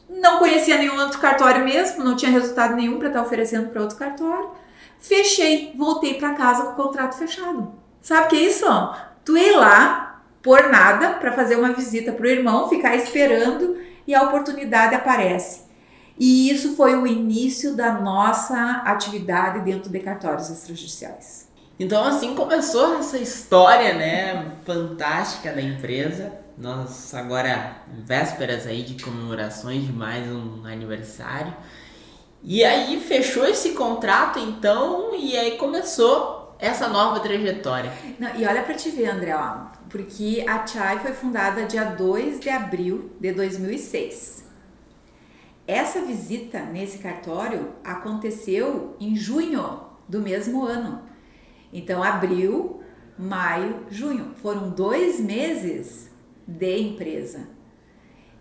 Não 0.10 0.38
conhecia 0.38 0.78
nenhum 0.78 1.00
outro 1.00 1.20
cartório 1.20 1.64
mesmo, 1.64 2.04
não 2.04 2.16
tinha 2.16 2.30
resultado 2.30 2.76
nenhum 2.76 3.00
para 3.00 3.08
estar 3.08 3.22
tá 3.22 3.26
oferecendo 3.26 3.70
para 3.70 3.82
outro 3.82 3.98
cartório. 3.98 4.52
Fechei, 5.00 5.74
voltei 5.78 6.16
para 6.16 6.34
casa 6.34 6.64
com 6.64 6.72
o 6.74 6.86
contrato 6.86 7.18
fechado. 7.18 7.74
Sabe 8.02 8.26
o 8.26 8.30
que 8.30 8.36
é 8.36 8.48
isso? 8.50 8.66
Tu 9.24 9.38
ir 9.38 9.56
lá 9.56 10.11
por 10.42 10.70
nada 10.70 11.14
para 11.14 11.32
fazer 11.34 11.56
uma 11.56 11.74
visita 11.74 12.12
para 12.12 12.26
o 12.26 12.30
irmão, 12.30 12.70
ficar 12.70 12.96
esperando 12.96 13.78
e 14.08 14.16
a 14.16 14.24
oportunidade 14.24 14.96
aparece. 14.96 15.62
E 16.20 16.50
isso 16.50 16.76
foi 16.76 16.96
o 16.96 17.08
início 17.08 17.76
da 17.76 17.94
nossa 17.94 18.82
atividade 18.86 19.62
dentro 19.62 19.90
de 19.90 20.00
cartórios 20.00 20.50
extrajudiciais. 20.50 21.50
Então 21.80 22.04
assim 22.04 22.36
começou 22.36 22.98
essa 23.00 23.18
história, 23.18 23.94
né, 23.94 24.52
fantástica 24.66 25.52
da 25.52 25.62
empresa. 25.62 26.34
Nós 26.58 27.14
agora 27.16 27.78
vésperas 28.06 28.68
aí 28.68 28.84
de 28.84 29.04
comemorações 29.04 29.84
de 29.84 29.92
mais 29.92 30.28
um 30.28 30.64
aniversário. 30.66 31.56
E 32.44 32.64
aí 32.64 33.00
fechou 33.00 33.48
esse 33.48 33.72
contrato 33.72 34.38
então 34.40 35.16
e 35.16 35.38
aí 35.38 35.58
começou 35.58 36.41
essa 36.62 36.88
nova 36.88 37.20
trajetória. 37.20 37.92
Não, 38.20 38.34
e 38.36 38.46
olha 38.46 38.62
para 38.62 38.76
te 38.76 38.92
ver, 38.92 39.08
André, 39.08 39.36
ó, 39.36 39.66
porque 39.90 40.46
a 40.48 40.66
Chai 40.66 41.00
foi 41.00 41.12
fundada 41.12 41.66
dia 41.66 41.84
2 41.84 42.40
de 42.40 42.50
abril 42.50 43.12
de 43.20 43.34
2006. 43.34 44.46
Essa 45.68 46.02
visita 46.02 46.60
nesse 46.60 47.00
cartório 47.00 47.74
aconteceu 47.84 48.96
em 49.00 49.16
junho 49.16 49.82
do 50.08 50.22
mesmo 50.22 50.64
ano. 50.64 51.02
Então, 51.74 52.04
abril, 52.04 52.84
maio, 53.18 53.86
junho. 53.90 54.34
Foram 54.42 54.70
dois 54.70 55.20
meses 55.20 56.12
de 56.46 56.78
empresa. 56.78 57.48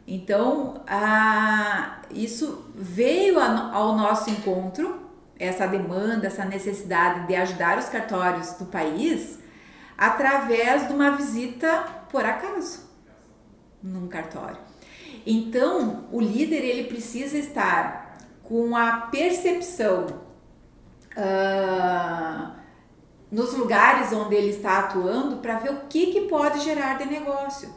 Então, 0.06 0.82
a, 0.86 2.02
isso 2.10 2.70
veio 2.74 3.38
ao 3.38 3.96
nosso 3.96 4.28
encontro, 4.28 4.99
essa 5.40 5.66
demanda, 5.66 6.26
essa 6.26 6.44
necessidade 6.44 7.26
de 7.26 7.34
ajudar 7.34 7.78
os 7.78 7.88
cartórios 7.88 8.52
do 8.52 8.66
país, 8.66 9.38
através 9.96 10.86
de 10.86 10.92
uma 10.92 11.12
visita 11.12 11.84
por 12.10 12.24
acaso 12.24 12.90
num 13.82 14.06
cartório. 14.06 14.58
Então, 15.26 16.04
o 16.12 16.20
líder 16.20 16.62
ele 16.62 16.84
precisa 16.84 17.38
estar 17.38 18.18
com 18.42 18.76
a 18.76 19.08
percepção 19.10 20.06
uh, 21.16 22.52
nos 23.30 23.54
lugares 23.54 24.12
onde 24.12 24.34
ele 24.34 24.50
está 24.50 24.80
atuando 24.80 25.36
para 25.36 25.58
ver 25.58 25.70
o 25.70 25.80
que, 25.88 26.12
que 26.12 26.22
pode 26.22 26.60
gerar 26.60 26.98
de 26.98 27.06
negócio. 27.06 27.74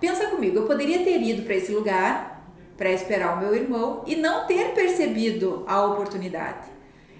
Pensa 0.00 0.26
comigo, 0.26 0.58
eu 0.58 0.66
poderia 0.66 1.02
ter 1.04 1.22
ido 1.22 1.42
para 1.42 1.54
esse 1.54 1.72
lugar 1.72 2.44
para 2.76 2.90
esperar 2.90 3.36
o 3.36 3.40
meu 3.40 3.54
irmão 3.54 4.02
e 4.06 4.16
não 4.16 4.46
ter 4.46 4.74
percebido 4.74 5.64
a 5.66 5.82
oportunidade. 5.84 6.75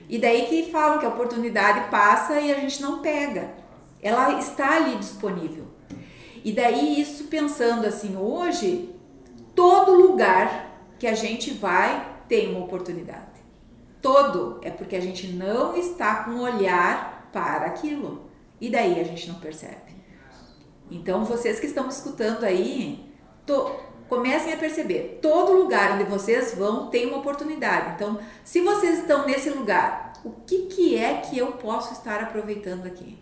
E 0.08 0.18
daí 0.18 0.46
que 0.46 0.70
falam 0.70 0.98
que 0.98 1.06
a 1.06 1.08
oportunidade 1.08 1.90
passa 1.90 2.40
e 2.40 2.52
a 2.52 2.60
gente 2.60 2.80
não 2.80 3.00
pega. 3.00 3.54
Ela 4.00 4.38
está 4.38 4.76
ali 4.76 4.96
disponível. 4.96 5.66
E 6.44 6.52
daí 6.52 7.00
isso 7.00 7.24
pensando 7.24 7.86
assim, 7.86 8.16
hoje 8.16 8.94
todo 9.54 9.94
lugar 9.94 10.94
que 10.98 11.06
a 11.06 11.14
gente 11.14 11.52
vai 11.52 12.14
tem 12.28 12.54
uma 12.54 12.64
oportunidade. 12.64 13.36
Todo 14.00 14.60
é 14.62 14.70
porque 14.70 14.94
a 14.94 15.00
gente 15.00 15.28
não 15.28 15.76
está 15.76 16.24
com 16.24 16.38
olhar 16.40 17.28
para 17.32 17.66
aquilo. 17.66 18.30
E 18.60 18.70
daí 18.70 19.00
a 19.00 19.04
gente 19.04 19.28
não 19.28 19.36
percebe. 19.36 19.96
Então, 20.90 21.24
vocês 21.24 21.58
que 21.58 21.66
estão 21.66 21.88
escutando 21.88 22.44
aí, 22.44 23.12
to, 23.44 23.70
comecem 24.08 24.52
a 24.52 24.56
perceber: 24.56 25.18
todo 25.20 25.52
lugar 25.52 25.92
onde 25.92 26.04
vocês 26.04 26.54
vão 26.54 26.88
tem 26.88 27.06
uma 27.06 27.18
oportunidade. 27.18 27.94
Então, 27.94 28.18
se 28.44 28.60
vocês 28.60 29.00
estão 29.00 29.26
nesse 29.26 29.50
lugar, 29.50 30.12
o 30.24 30.30
que, 30.30 30.66
que 30.66 30.96
é 30.96 31.18
que 31.18 31.38
eu 31.38 31.52
posso 31.52 31.92
estar 31.92 32.22
aproveitando 32.22 32.86
aqui? 32.86 33.18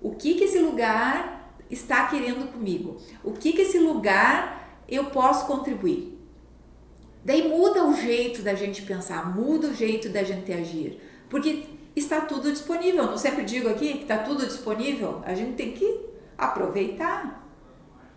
O 0.00 0.14
que, 0.14 0.34
que 0.34 0.44
esse 0.44 0.58
lugar 0.58 1.54
está 1.70 2.06
querendo 2.06 2.52
comigo? 2.52 2.96
O 3.22 3.32
que, 3.32 3.52
que 3.52 3.62
esse 3.62 3.78
lugar 3.78 4.82
eu 4.88 5.06
posso 5.06 5.46
contribuir? 5.46 6.14
Daí 7.24 7.48
muda 7.48 7.84
o 7.84 7.94
jeito 7.94 8.42
da 8.42 8.54
gente 8.54 8.82
pensar, 8.82 9.34
muda 9.34 9.68
o 9.68 9.74
jeito 9.74 10.10
da 10.10 10.22
gente 10.22 10.52
agir, 10.52 11.00
porque 11.30 11.64
está 11.96 12.20
tudo 12.20 12.52
disponível. 12.52 13.04
Eu 13.04 13.18
sempre 13.18 13.44
digo 13.44 13.68
aqui 13.68 13.94
que 13.94 14.02
está 14.02 14.18
tudo 14.18 14.44
disponível, 14.44 15.22
a 15.24 15.34
gente 15.34 15.54
tem 15.54 15.72
que 15.72 16.00
aproveitar. 16.36 17.43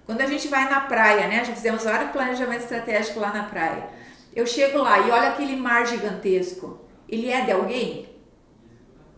Quando 0.08 0.22
a 0.22 0.26
gente 0.26 0.48
vai 0.48 0.70
na 0.70 0.80
praia, 0.80 1.28
né? 1.28 1.44
Já 1.44 1.54
fizemos 1.54 1.84
vários 1.84 2.12
planejamentos 2.12 2.64
estratégicos 2.64 3.22
lá 3.22 3.34
na 3.34 3.44
praia. 3.44 3.90
Eu 4.34 4.48
chego 4.48 4.78
lá 4.78 5.00
e 5.00 5.12
olho 5.12 5.28
aquele 5.28 5.58
mar 5.58 5.86
gigantesco. 5.86 6.80
Ele 7.10 7.30
é 7.30 7.44
de 7.44 7.52
alguém? 7.52 8.08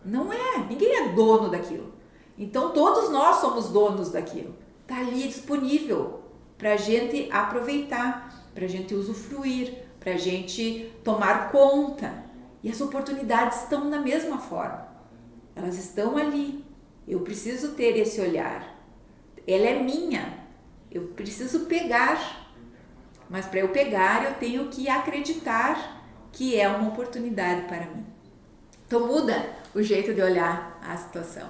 Não 0.04 0.32
é. 0.32 0.58
Ninguém 0.68 0.96
é 0.96 1.08
dono 1.10 1.48
daquilo. 1.48 1.94
Então 2.36 2.72
todos 2.72 3.08
nós 3.08 3.36
somos 3.36 3.68
donos 3.68 4.10
daquilo. 4.10 4.56
Está 4.82 4.98
ali 4.98 5.28
disponível 5.28 6.22
para 6.58 6.72
a 6.72 6.76
gente 6.76 7.28
aproveitar, 7.30 8.50
para 8.52 8.64
a 8.64 8.68
gente 8.68 8.92
usufruir, 8.92 9.84
para 10.00 10.14
a 10.14 10.16
gente 10.16 10.92
tomar 11.04 11.52
conta. 11.52 12.24
E 12.64 12.68
as 12.68 12.80
oportunidades 12.80 13.62
estão 13.62 13.88
da 13.88 14.00
mesma 14.00 14.38
forma. 14.38 14.88
Elas 15.54 15.78
estão 15.78 16.16
ali. 16.16 16.64
Eu 17.06 17.20
preciso 17.20 17.74
ter 17.74 17.96
esse 17.96 18.20
olhar. 18.20 18.76
Ela 19.46 19.66
é 19.66 19.80
minha. 19.80 20.39
Eu 20.90 21.08
preciso 21.08 21.60
pegar. 21.66 22.48
Mas 23.28 23.46
para 23.46 23.60
eu 23.60 23.68
pegar, 23.68 24.24
eu 24.24 24.34
tenho 24.34 24.68
que 24.68 24.88
acreditar 24.88 26.02
que 26.32 26.58
é 26.58 26.68
uma 26.68 26.88
oportunidade 26.88 27.62
para 27.62 27.86
mim. 27.86 28.04
Então 28.86 29.06
muda 29.06 29.50
o 29.74 29.82
jeito 29.82 30.12
de 30.12 30.20
olhar 30.20 30.78
a 30.82 30.96
situação. 30.96 31.48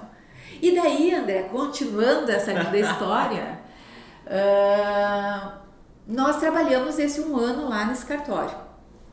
E 0.61 0.75
daí, 0.75 1.13
André, 1.13 1.43
continuando 1.43 2.31
essa 2.31 2.53
linda 2.53 2.77
história, 2.77 3.59
uh, 4.27 5.51
nós 6.07 6.37
trabalhamos 6.37 6.99
esse 6.99 7.21
um 7.21 7.35
ano 7.35 7.67
lá 7.67 7.85
nesse 7.85 8.05
cartório, 8.05 8.55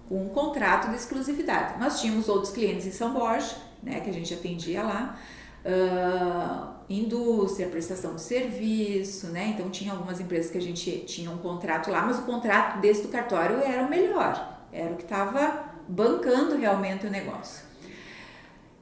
com 0.09 0.25
um 0.25 0.29
contrato 0.29 0.91
de 0.91 0.97
exclusividade. 0.97 1.79
Nós 1.79 2.01
tínhamos 2.01 2.29
outros 2.29 2.53
clientes 2.53 2.87
em 2.87 2.93
São 2.93 3.13
Borja, 3.13 3.57
né, 3.83 4.01
que 4.01 4.11
a 4.11 4.13
gente 4.13 4.35
atendia 4.35 4.83
lá, 4.83 5.19
uh, 5.65 6.78
indústria, 6.89 7.69
prestação 7.69 8.15
de 8.15 8.23
serviço, 8.23 9.29
né? 9.29 9.53
Então 9.55 9.69
tinha 9.71 9.93
algumas 9.93 10.21
empresas 10.21 10.51
que 10.51 10.59
a 10.59 10.63
gente 10.63 10.91
tinha 11.01 11.31
um 11.31 11.39
contrato 11.39 11.91
lá, 11.91 12.03
mas 12.03 12.19
o 12.19 12.23
contrato 12.23 12.81
desse 12.81 13.03
do 13.03 13.09
cartório 13.09 13.59
era 13.59 13.83
o 13.83 13.91
melhor, 13.91 14.63
era 14.73 14.93
o 14.93 14.97
que 14.97 15.03
estava 15.03 15.65
bancando 15.87 16.57
realmente 16.57 17.07
o 17.07 17.11
negócio. 17.11 17.67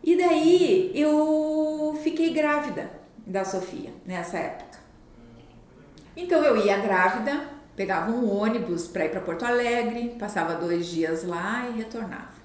E 0.03 0.17
daí 0.17 0.93
eu 0.95 1.99
fiquei 2.03 2.33
grávida 2.33 2.91
da 3.27 3.45
Sofia 3.45 3.91
nessa 4.05 4.39
época. 4.39 4.79
Então 6.17 6.43
eu 6.45 6.57
ia 6.65 6.79
grávida, 6.79 7.45
pegava 7.75 8.13
um 8.13 8.31
ônibus 8.31 8.87
para 8.87 9.05
ir 9.05 9.11
para 9.11 9.21
Porto 9.21 9.45
Alegre, 9.45 10.15
passava 10.19 10.55
dois 10.55 10.87
dias 10.87 11.25
lá 11.25 11.69
e 11.69 11.79
retornava. 11.79 12.37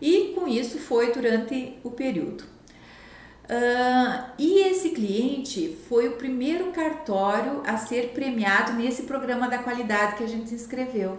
E 0.00 0.32
com 0.34 0.48
isso 0.48 0.78
foi 0.78 1.12
durante 1.12 1.78
o 1.84 1.90
período. 1.90 2.55
Uh, 3.48 4.24
e 4.38 4.58
esse 4.66 4.90
cliente 4.90 5.78
foi 5.88 6.08
o 6.08 6.16
primeiro 6.16 6.72
cartório 6.72 7.62
a 7.64 7.76
ser 7.76 8.08
premiado 8.08 8.72
nesse 8.72 9.04
programa 9.04 9.48
da 9.48 9.58
qualidade 9.58 10.16
que 10.16 10.24
a 10.24 10.28
gente 10.28 10.52
inscreveu. 10.52 11.16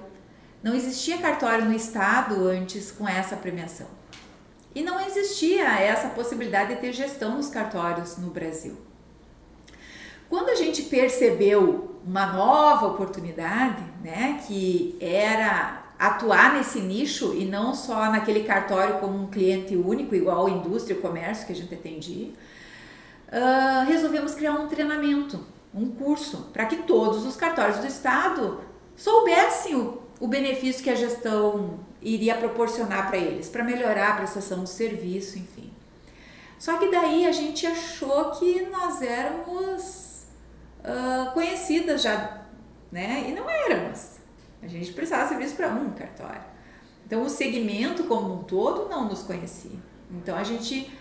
Não 0.62 0.76
existia 0.76 1.18
cartório 1.20 1.64
no 1.64 1.74
estado 1.74 2.46
antes 2.46 2.92
com 2.92 3.08
essa 3.08 3.38
premiação. 3.38 3.88
E 4.76 4.84
não 4.84 5.00
existia 5.00 5.80
essa 5.80 6.10
possibilidade 6.10 6.76
de 6.76 6.82
ter 6.82 6.92
gestão 6.92 7.36
nos 7.36 7.48
cartórios 7.48 8.18
no 8.18 8.30
Brasil. 8.30 8.78
Quando 10.30 10.50
a 10.50 10.56
gente 10.56 10.84
percebeu 10.84 11.98
uma 12.06 12.26
nova 12.28 12.88
oportunidade, 12.88 13.84
né, 14.04 14.42
que 14.46 14.98
era 15.00 15.87
atuar 15.98 16.54
nesse 16.54 16.80
nicho 16.80 17.34
e 17.34 17.46
não 17.46 17.74
só 17.74 18.12
naquele 18.12 18.44
cartório 18.44 19.00
como 19.00 19.24
um 19.24 19.28
cliente 19.28 19.76
único, 19.76 20.14
igual 20.14 20.48
indústria 20.48 20.96
e 20.96 21.02
comércio 21.02 21.46
que 21.46 21.54
a 21.54 21.56
gente 21.56 21.74
atendia, 21.74 22.30
uh, 23.28 23.86
resolvemos 23.88 24.36
criar 24.36 24.54
um 24.54 24.68
treinamento, 24.68 25.40
um 25.74 25.90
curso, 25.90 26.50
para 26.54 26.66
que 26.66 26.78
todos 26.78 27.26
os 27.26 27.36
cartórios 27.36 27.80
do 27.80 27.88
estado 27.88 28.62
soubessem 28.96 29.76
o, 29.76 30.02
o 30.20 30.28
benefício 30.28 30.84
que 30.84 30.90
a 30.90 30.96
gestão 30.96 31.80
iria 32.02 32.36
proporcionar 32.36 33.08
para 33.08 33.18
eles, 33.18 33.50
para 33.50 33.64
melhorar 33.64 34.10
a 34.10 34.16
prestação 34.18 34.62
do 34.62 34.68
serviço, 34.68 35.38
enfim. 35.40 35.72
Só 36.60 36.78
que 36.78 36.90
daí 36.90 37.26
a 37.26 37.32
gente 37.32 37.66
achou 37.66 38.32
que 38.32 38.64
nós 38.64 39.02
éramos 39.02 40.26
uh, 40.80 41.32
conhecidas 41.34 42.02
já, 42.02 42.42
né? 42.92 43.26
E 43.28 43.32
não 43.34 43.48
éramos. 43.50 44.17
A 44.68 44.70
gente 44.70 44.92
prestava 44.92 45.30
serviço 45.30 45.56
para 45.56 45.70
um 45.70 45.92
cartório. 45.92 46.44
Então, 47.06 47.24
o 47.24 47.30
segmento 47.30 48.04
como 48.04 48.34
um 48.34 48.44
todo 48.44 48.90
não 48.90 49.08
nos 49.08 49.24
conhecia. 49.24 49.80
Então, 50.12 50.36
a 50.36 50.44
gente 50.44 50.92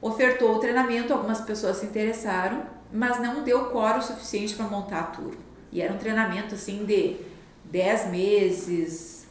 ofertou 0.00 0.56
o 0.56 0.58
treinamento, 0.58 1.12
algumas 1.12 1.42
pessoas 1.42 1.76
se 1.76 1.86
interessaram, 1.86 2.64
mas 2.90 3.20
não 3.20 3.44
deu 3.44 3.66
coro 3.66 4.02
suficiente 4.02 4.54
para 4.54 4.66
montar 4.66 5.00
a 5.00 5.04
turma. 5.04 5.40
E 5.70 5.82
era 5.82 5.92
um 5.92 5.98
treinamento 5.98 6.54
assim 6.54 6.86
de 6.86 7.18
10 7.66 8.10
meses, 8.10 9.26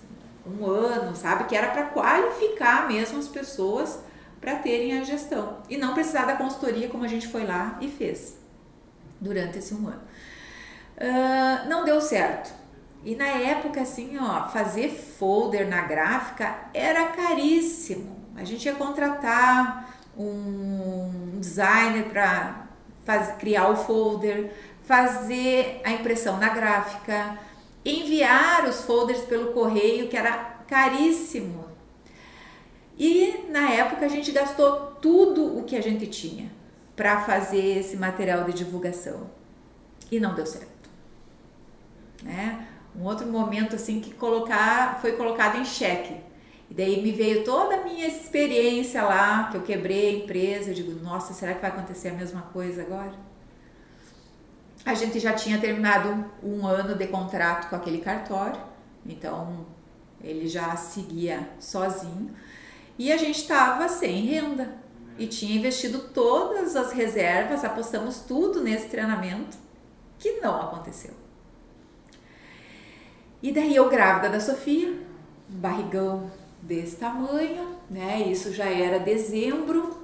um 0.45 0.65
ano, 0.65 1.15
sabe? 1.15 1.45
Que 1.45 1.55
era 1.55 1.71
para 1.71 1.87
qualificar 1.87 2.87
mesmo 2.87 3.17
as 3.17 3.27
pessoas 3.27 3.99
para 4.39 4.55
terem 4.57 4.99
a 4.99 5.03
gestão 5.03 5.57
e 5.69 5.77
não 5.77 5.93
precisar 5.93 6.25
da 6.25 6.35
consultoria 6.35 6.87
como 6.87 7.03
a 7.03 7.07
gente 7.07 7.27
foi 7.27 7.45
lá 7.45 7.77
e 7.79 7.87
fez 7.87 8.37
durante 9.19 9.59
esse 9.59 9.73
um 9.73 9.87
ano. 9.87 10.01
Uh, 10.97 11.69
não 11.69 11.83
deu 11.83 11.99
certo. 11.99 12.60
E 13.03 13.15
na 13.15 13.27
época, 13.27 13.81
assim, 13.81 14.17
ó, 14.19 14.47
fazer 14.49 14.89
folder 14.89 15.67
na 15.67 15.81
gráfica 15.81 16.55
era 16.73 17.07
caríssimo. 17.07 18.15
A 18.35 18.43
gente 18.43 18.65
ia 18.65 18.75
contratar 18.75 19.97
um 20.17 21.39
designer 21.39 22.05
para 22.05 22.67
criar 23.39 23.69
o 23.69 23.75
folder, 23.75 24.53
fazer 24.83 25.81
a 25.83 25.91
impressão 25.91 26.37
na 26.37 26.49
gráfica, 26.49 27.39
enviar 27.83 28.67
os 28.67 28.81
folders 28.81 29.21
pelo 29.21 29.51
correio, 29.53 30.07
que 30.07 30.17
era 30.17 30.31
caríssimo. 30.67 31.65
E 32.97 33.45
na 33.49 33.71
época 33.71 34.05
a 34.05 34.09
gente 34.09 34.31
gastou 34.31 34.95
tudo 35.01 35.57
o 35.57 35.63
que 35.63 35.75
a 35.75 35.81
gente 35.81 36.05
tinha 36.05 36.51
para 36.95 37.21
fazer 37.21 37.79
esse 37.79 37.97
material 37.97 38.43
de 38.43 38.53
divulgação 38.53 39.29
e 40.11 40.19
não 40.19 40.35
deu 40.35 40.45
certo. 40.45 40.89
Né? 42.21 42.67
Um 42.95 43.03
outro 43.05 43.27
momento 43.27 43.75
assim 43.75 43.99
que 43.99 44.13
colocar 44.13 44.99
foi 45.01 45.13
colocado 45.13 45.57
em 45.57 45.65
xeque. 45.65 46.15
E 46.69 46.73
daí 46.73 47.01
me 47.01 47.11
veio 47.11 47.43
toda 47.43 47.75
a 47.75 47.83
minha 47.83 48.07
experiência 48.07 49.03
lá, 49.03 49.49
que 49.51 49.57
eu 49.57 49.61
quebrei 49.61 50.07
a 50.07 50.23
empresa, 50.23 50.69
eu 50.69 50.73
digo, 50.73 51.03
nossa, 51.03 51.33
será 51.33 51.53
que 51.53 51.61
vai 51.61 51.69
acontecer 51.69 52.09
a 52.09 52.13
mesma 52.13 52.43
coisa 52.53 52.81
agora? 52.81 53.13
A 54.85 54.93
gente 54.93 55.19
já 55.19 55.33
tinha 55.33 55.59
terminado 55.59 56.25
um 56.41 56.65
ano 56.65 56.95
de 56.95 57.07
contrato 57.07 57.69
com 57.69 57.75
aquele 57.75 57.99
cartório, 57.99 58.59
então 59.05 59.65
ele 60.23 60.47
já 60.47 60.75
seguia 60.75 61.49
sozinho 61.59 62.33
e 62.97 63.11
a 63.11 63.17
gente 63.17 63.39
estava 63.41 63.87
sem 63.89 64.25
renda 64.25 64.75
e 65.17 65.27
tinha 65.27 65.57
investido 65.57 65.99
todas 66.13 66.75
as 66.75 66.91
reservas, 66.91 67.63
apostamos 67.63 68.21
tudo 68.21 68.61
nesse 68.61 68.87
treinamento 68.87 69.57
que 70.17 70.39
não 70.39 70.59
aconteceu. 70.61 71.20
E 73.41 73.51
daí 73.51 73.75
eu 73.75 73.89
grávida 73.89 74.29
da 74.29 74.39
Sofia, 74.39 74.93
barrigão 75.49 76.29
desse 76.61 76.95
tamanho, 76.97 77.75
né? 77.89 78.21
Isso 78.27 78.53
já 78.53 78.65
era 78.65 78.99
dezembro. 78.99 79.99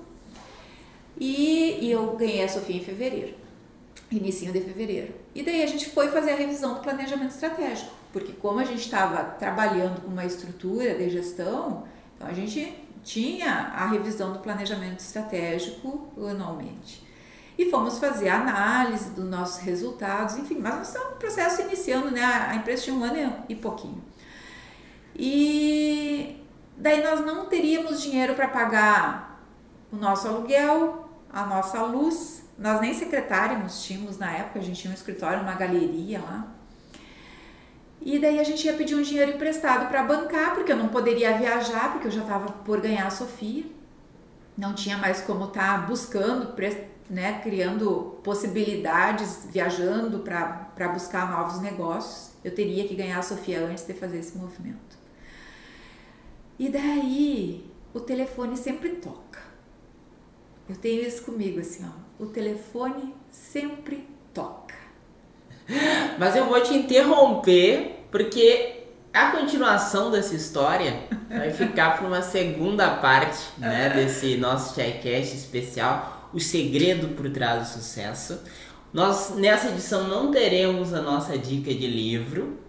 E, 1.19 1.79
e 1.81 1.91
eu 1.91 2.15
ganhei 2.15 2.43
a 2.43 2.49
Sofia 2.49 2.77
em 2.77 2.83
fevereiro, 2.83 3.35
início 4.11 4.51
de 4.51 4.61
fevereiro. 4.61 5.13
E 5.35 5.43
daí 5.43 5.61
a 5.61 5.67
gente 5.67 5.89
foi 5.89 6.09
fazer 6.09 6.31
a 6.31 6.35
revisão 6.35 6.75
do 6.75 6.79
planejamento 6.79 7.31
estratégico, 7.31 7.91
porque 8.11 8.33
como 8.33 8.59
a 8.59 8.63
gente 8.63 8.81
estava 8.81 9.23
trabalhando 9.23 10.01
com 10.01 10.07
uma 10.07 10.25
estrutura 10.25 10.95
de 10.95 11.09
gestão, 11.09 11.83
então 12.15 12.27
a 12.27 12.33
gente 12.33 12.73
tinha 13.03 13.51
a 13.51 13.87
revisão 13.87 14.33
do 14.33 14.39
planejamento 14.39 14.99
estratégico 14.99 16.07
anualmente 16.17 17.06
e 17.57 17.71
fomos 17.71 17.97
fazer 17.97 18.29
a 18.29 18.39
análise 18.39 19.09
dos 19.11 19.25
nossos 19.25 19.61
resultados, 19.61 20.37
enfim, 20.37 20.59
mas 20.61 20.75
nós 20.75 20.87
estamos 20.87 21.09
no 21.11 21.15
processo 21.15 21.61
iniciando, 21.63 22.11
né? 22.11 22.23
A 22.23 22.55
empresa 22.55 22.83
tinha 22.83 22.95
um 22.95 23.03
ano 23.03 23.43
e 23.49 23.55
pouquinho. 23.55 24.03
E 25.15 26.39
daí 26.77 27.03
nós 27.03 27.25
não 27.25 27.47
teríamos 27.47 28.01
dinheiro 28.01 28.35
para 28.35 28.47
pagar 28.47 29.41
o 29.91 29.95
nosso 29.95 30.27
aluguel, 30.27 31.09
a 31.31 31.45
nossa 31.45 31.81
luz, 31.81 32.47
nós 32.57 32.79
nem 32.79 32.93
secretária 32.93 33.57
nós 33.57 33.83
tínhamos 33.83 34.17
na 34.17 34.31
época, 34.31 34.59
a 34.59 34.61
gente 34.61 34.81
tinha 34.81 34.91
um 34.91 34.95
escritório, 34.95 35.41
uma 35.41 35.53
galeria 35.53 36.19
lá. 36.19 36.47
E 38.01 38.19
daí 38.19 38.39
a 38.39 38.43
gente 38.43 38.65
ia 38.65 38.73
pedir 38.73 38.95
um 38.95 39.01
dinheiro 39.01 39.31
emprestado 39.31 39.87
para 39.89 40.03
bancar, 40.03 40.53
porque 40.53 40.71
eu 40.71 40.77
não 40.77 40.87
poderia 40.89 41.37
viajar, 41.37 41.91
porque 41.91 42.07
eu 42.07 42.11
já 42.11 42.21
estava 42.21 42.51
por 42.51 42.79
ganhar 42.79 43.07
a 43.07 43.09
Sofia. 43.09 43.65
não 44.55 44.73
tinha 44.73 44.97
mais 44.97 45.21
como 45.21 45.45
estar 45.45 45.81
tá 45.81 45.85
buscando, 45.87 46.53
né, 47.09 47.39
criando 47.41 48.19
possibilidades, 48.23 49.47
viajando 49.51 50.19
para 50.19 50.89
buscar 50.89 51.31
novos 51.31 51.61
negócios. 51.61 52.31
Eu 52.43 52.53
teria 52.53 52.87
que 52.87 52.95
ganhar 52.95 53.19
a 53.19 53.23
Sofia 53.23 53.61
antes 53.61 53.85
de 53.85 53.93
fazer 53.93 54.19
esse 54.19 54.37
movimento. 54.37 54.97
E 56.59 56.69
daí 56.69 57.69
o 57.93 57.99
telefone 57.99 58.57
sempre 58.57 58.89
toca. 58.89 59.39
Eu 60.67 60.75
tenho 60.75 61.01
isso 61.01 61.23
comigo 61.23 61.59
assim, 61.59 61.85
ó. 61.85 62.23
O 62.23 62.27
telefone 62.27 63.13
sempre 63.31 64.07
toca. 64.33 64.75
Mas 66.17 66.35
eu 66.35 66.45
vou 66.45 66.61
te 66.61 66.73
interromper 66.73 68.05
porque 68.11 68.76
a 69.17 69.31
continuação 69.31 70.11
dessa 70.11 70.35
história 70.35 71.07
vai 71.27 71.51
ficar 71.51 71.97
para 71.97 72.07
uma 72.07 72.21
segunda 72.21 72.87
parte, 72.97 73.39
né, 73.57 73.89
desse 73.95 74.37
nosso 74.37 74.75
Chaicast 74.75 75.35
especial, 75.35 76.29
o 76.31 76.39
segredo 76.39 77.15
por 77.15 77.27
trás 77.31 77.67
do 77.67 77.73
sucesso. 77.73 78.39
Nós 78.93 79.35
nessa 79.35 79.69
edição 79.69 80.07
não 80.07 80.29
teremos 80.29 80.93
a 80.93 81.01
nossa 81.01 81.35
dica 81.35 81.73
de 81.73 81.87
livro 81.87 82.59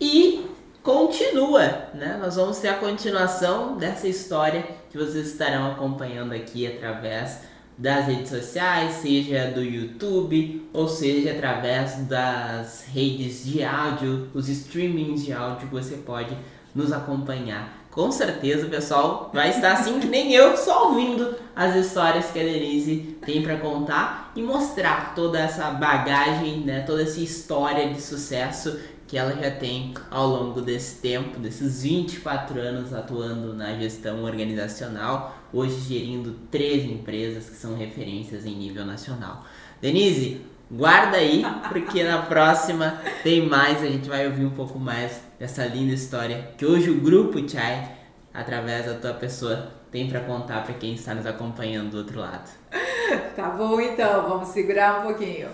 e 0.00 0.44
continua, 0.82 1.88
né? 1.94 2.18
Nós 2.20 2.34
vamos 2.34 2.58
ter 2.58 2.68
a 2.68 2.74
continuação 2.74 3.76
dessa 3.76 4.08
história 4.08 4.66
que 4.90 4.98
vocês 4.98 5.28
estarão 5.28 5.70
acompanhando 5.70 6.32
aqui 6.32 6.66
através 6.66 7.51
das 7.82 8.06
redes 8.06 8.28
sociais, 8.28 8.92
seja 9.02 9.50
do 9.50 9.60
YouTube 9.60 10.68
ou 10.72 10.86
seja 10.86 11.32
através 11.32 11.96
das 12.06 12.84
redes 12.86 13.44
de 13.44 13.64
áudio, 13.64 14.28
os 14.32 14.48
streamings 14.48 15.24
de 15.24 15.32
áudio 15.32 15.66
você 15.68 15.96
pode 15.96 16.38
nos 16.72 16.92
acompanhar. 16.92 17.82
Com 17.90 18.12
certeza 18.12 18.68
o 18.68 18.70
pessoal 18.70 19.30
vai 19.34 19.50
estar 19.50 19.72
assim 19.72 19.98
que 19.98 20.06
nem 20.06 20.32
eu, 20.32 20.56
só 20.56 20.90
ouvindo 20.90 21.34
as 21.56 21.74
histórias 21.74 22.30
que 22.30 22.38
a 22.38 22.44
Denise 22.44 23.16
tem 23.26 23.42
para 23.42 23.56
contar 23.56 24.32
e 24.36 24.40
mostrar 24.40 25.12
toda 25.16 25.40
essa 25.40 25.68
bagagem, 25.72 26.60
né, 26.60 26.84
toda 26.86 27.02
essa 27.02 27.20
história 27.20 27.92
de 27.92 28.00
sucesso 28.00 28.78
que 29.08 29.18
ela 29.18 29.34
já 29.34 29.50
tem 29.50 29.92
ao 30.08 30.26
longo 30.28 30.62
desse 30.62 31.02
tempo, 31.02 31.38
desses 31.40 31.82
24 31.82 32.60
anos 32.60 32.94
atuando 32.94 33.52
na 33.52 33.74
gestão 33.74 34.22
organizacional, 34.22 35.41
hoje 35.52 35.78
gerindo 35.80 36.36
três 36.50 36.84
empresas 36.84 37.48
que 37.48 37.56
são 37.56 37.76
referências 37.76 38.46
em 38.46 38.54
nível 38.54 38.84
nacional. 38.84 39.44
Denise, 39.80 40.40
guarda 40.70 41.16
aí, 41.18 41.44
porque 41.68 42.02
na 42.02 42.22
próxima 42.22 43.00
tem 43.22 43.46
mais, 43.46 43.82
a 43.82 43.86
gente 43.86 44.08
vai 44.08 44.26
ouvir 44.26 44.44
um 44.44 44.50
pouco 44.50 44.78
mais 44.78 45.20
dessa 45.38 45.66
linda 45.66 45.92
história 45.92 46.50
que 46.56 46.64
hoje 46.64 46.90
o 46.90 47.00
Grupo 47.00 47.46
Chai, 47.48 47.96
através 48.32 48.86
da 48.86 48.94
tua 48.94 49.12
pessoa, 49.12 49.72
tem 49.90 50.08
para 50.08 50.20
contar 50.20 50.64
para 50.64 50.74
quem 50.74 50.94
está 50.94 51.14
nos 51.14 51.26
acompanhando 51.26 51.90
do 51.90 51.98
outro 51.98 52.20
lado. 52.20 52.50
Tá 53.36 53.50
bom 53.50 53.78
então, 53.78 54.26
vamos 54.26 54.48
segurar 54.48 55.00
um 55.00 55.02
pouquinho. 55.08 55.48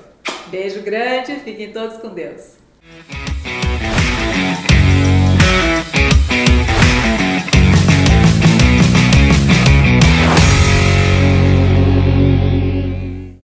Beijo 0.46 0.80
grande, 0.82 1.34
fiquem 1.40 1.72
todos 1.72 1.96
com 1.96 2.10
Deus. 2.10 2.56